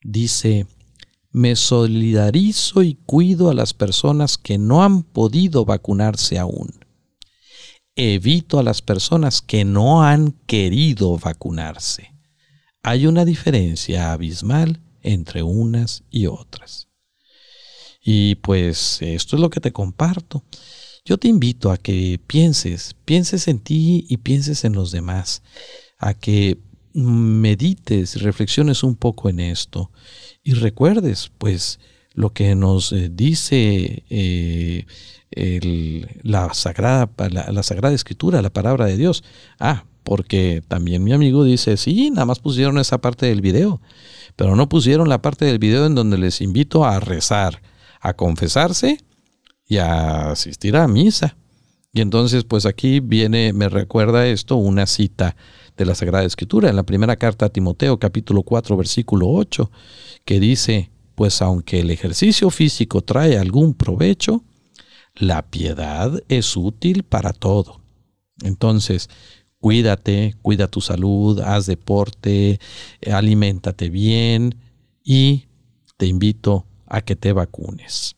Dice, 0.00 0.66
me 1.30 1.56
solidarizo 1.56 2.82
y 2.82 2.94
cuido 2.94 3.50
a 3.50 3.54
las 3.54 3.74
personas 3.74 4.38
que 4.38 4.58
no 4.58 4.82
han 4.82 5.02
podido 5.02 5.64
vacunarse 5.64 6.38
aún. 6.38 6.84
Evito 7.94 8.58
a 8.58 8.62
las 8.62 8.82
personas 8.82 9.42
que 9.42 9.64
no 9.64 10.02
han 10.02 10.32
querido 10.46 11.18
vacunarse 11.18 12.12
hay 12.82 13.06
una 13.06 13.24
diferencia 13.24 14.12
abismal 14.12 14.80
entre 15.02 15.42
unas 15.42 16.02
y 16.10 16.26
otras. 16.26 16.88
Y 18.04 18.36
pues 18.36 19.00
esto 19.00 19.36
es 19.36 19.42
lo 19.42 19.50
que 19.50 19.60
te 19.60 19.72
comparto. 19.72 20.44
Yo 21.04 21.18
te 21.18 21.26
invito 21.26 21.72
a 21.72 21.78
que 21.78 22.20
pienses, 22.28 22.94
pienses 23.04 23.48
en 23.48 23.58
ti 23.58 24.06
y 24.08 24.18
pienses 24.18 24.64
en 24.64 24.72
los 24.74 24.92
demás, 24.92 25.42
a 25.98 26.14
que 26.14 26.58
medites, 26.94 28.22
reflexiones 28.22 28.84
un 28.84 28.94
poco 28.94 29.28
en 29.28 29.40
esto 29.40 29.90
y 30.44 30.52
recuerdes 30.52 31.32
pues 31.38 31.80
lo 32.14 32.30
que 32.30 32.54
nos 32.54 32.92
eh, 32.92 33.10
dice 33.10 34.04
eh, 34.10 34.86
la, 36.22 36.54
sagrada, 36.54 37.10
la 37.16 37.62
Sagrada 37.62 37.94
Escritura, 37.94 38.42
la 38.42 38.52
palabra 38.52 38.86
de 38.86 38.96
Dios. 38.96 39.24
Ah, 39.58 39.84
porque 40.04 40.62
también 40.68 41.02
mi 41.02 41.12
amigo 41.12 41.42
dice, 41.42 41.76
sí, 41.76 42.10
nada 42.10 42.26
más 42.26 42.38
pusieron 42.38 42.78
esa 42.78 43.00
parte 43.00 43.26
del 43.26 43.40
video, 43.40 43.80
pero 44.36 44.54
no 44.54 44.68
pusieron 44.68 45.08
la 45.08 45.22
parte 45.22 45.46
del 45.46 45.58
video 45.58 45.86
en 45.86 45.94
donde 45.96 46.18
les 46.18 46.40
invito 46.40 46.84
a 46.84 47.00
rezar, 47.00 47.62
a 48.00 48.14
confesarse 48.14 48.98
y 49.72 49.78
a 49.78 50.32
asistir 50.32 50.76
a 50.76 50.86
misa. 50.86 51.34
Y 51.94 52.02
entonces, 52.02 52.44
pues 52.44 52.66
aquí 52.66 53.00
viene, 53.00 53.54
me 53.54 53.70
recuerda 53.70 54.26
esto, 54.26 54.56
una 54.56 54.84
cita 54.84 55.34
de 55.78 55.86
la 55.86 55.94
Sagrada 55.94 56.26
Escritura 56.26 56.68
en 56.68 56.76
la 56.76 56.82
primera 56.82 57.16
carta 57.16 57.46
a 57.46 57.48
Timoteo, 57.48 57.98
capítulo 57.98 58.42
4, 58.42 58.76
versículo 58.76 59.30
8, 59.30 59.70
que 60.26 60.40
dice, 60.40 60.90
pues 61.14 61.40
aunque 61.40 61.80
el 61.80 61.90
ejercicio 61.90 62.50
físico 62.50 63.00
trae 63.00 63.38
algún 63.38 63.72
provecho, 63.72 64.44
la 65.14 65.40
piedad 65.40 66.22
es 66.28 66.54
útil 66.54 67.02
para 67.02 67.32
todo. 67.32 67.80
Entonces, 68.42 69.08
cuídate, 69.58 70.34
cuida 70.42 70.68
tu 70.68 70.82
salud, 70.82 71.40
haz 71.40 71.64
deporte, 71.64 72.60
aliméntate 73.10 73.88
bien 73.88 74.54
y 75.02 75.46
te 75.96 76.04
invito 76.04 76.66
a 76.86 77.00
que 77.00 77.16
te 77.16 77.32
vacunes. 77.32 78.16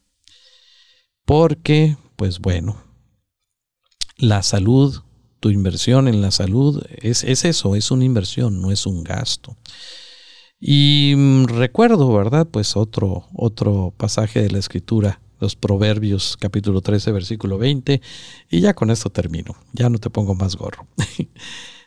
Porque, 1.25 1.97
pues 2.17 2.39
bueno, 2.39 2.77
la 4.17 4.43
salud, 4.43 5.03
tu 5.41 5.51
inversión 5.51 6.09
en 6.09 6.21
la 6.21 6.31
salud 6.31 6.85
es, 7.03 7.25
es 7.25 7.45
eso, 7.45 7.77
es 7.77 7.91
una 7.91 8.05
inversión, 8.05 8.61
no 8.61 8.71
es 8.71 8.87
un 8.87 9.05
gasto. 9.05 9.57
Y 10.61 11.15
mm, 11.17 11.45
recuerdo, 11.47 12.13
¿verdad? 12.13 12.47
Pues 12.47 12.77
otro, 12.77 13.27
otro 13.35 13.93
pasaje 13.97 14.43
de 14.43 14.51
la 14.51 14.59
escritura 14.59 15.21
los 15.41 15.57
Proverbios 15.57 16.37
capítulo 16.39 16.81
13 16.81 17.13
versículo 17.13 17.59
20 17.59 18.01
y 18.51 18.61
ya 18.61 18.73
con 18.73 18.91
esto 18.91 19.11
termino, 19.11 19.55
ya 19.73 19.91
no 19.91 19.99
te 19.99 20.11
pongo 20.11 20.35
más 20.35 20.57
gorro. 20.57 20.87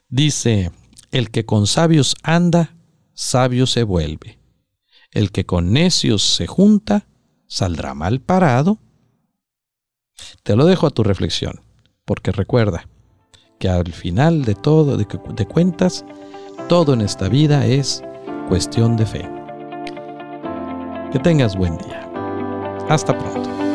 Dice, 0.10 0.71
el 1.12 1.32
que 1.32 1.45
con 1.45 1.65
sabios 1.65 2.15
anda, 2.23 2.76
sabio 3.13 3.65
se 3.65 3.84
vuelve. 3.84 4.39
El 5.12 5.32
que 5.32 5.45
con 5.45 5.73
necios 5.73 6.21
se 6.21 6.47
junta, 6.47 7.08
saldrá 7.47 7.93
mal 7.93 8.21
parado. 8.21 8.78
Te 10.43 10.56
lo 10.56 10.65
dejo 10.65 10.88
a 10.88 10.91
tu 10.91 11.03
reflexión, 11.03 11.62
porque 12.06 12.32
recuerda 12.32 12.88
que 13.60 13.69
al 13.69 13.91
final 13.91 14.45
de 14.45 14.56
todo, 14.56 14.97
de, 14.97 15.45
cuentas, 15.45 16.06
todo 16.69 16.93
en 16.93 17.01
esta 17.01 17.27
vida 17.27 17.65
es 17.65 18.03
cuestión 18.47 18.95
de 18.97 19.06
fe. 19.06 19.30
Que 21.12 21.19
tengas 21.19 21.56
buen 21.56 21.77
día. 21.77 22.10
Hasta 22.89 23.17
pronto. 23.17 23.66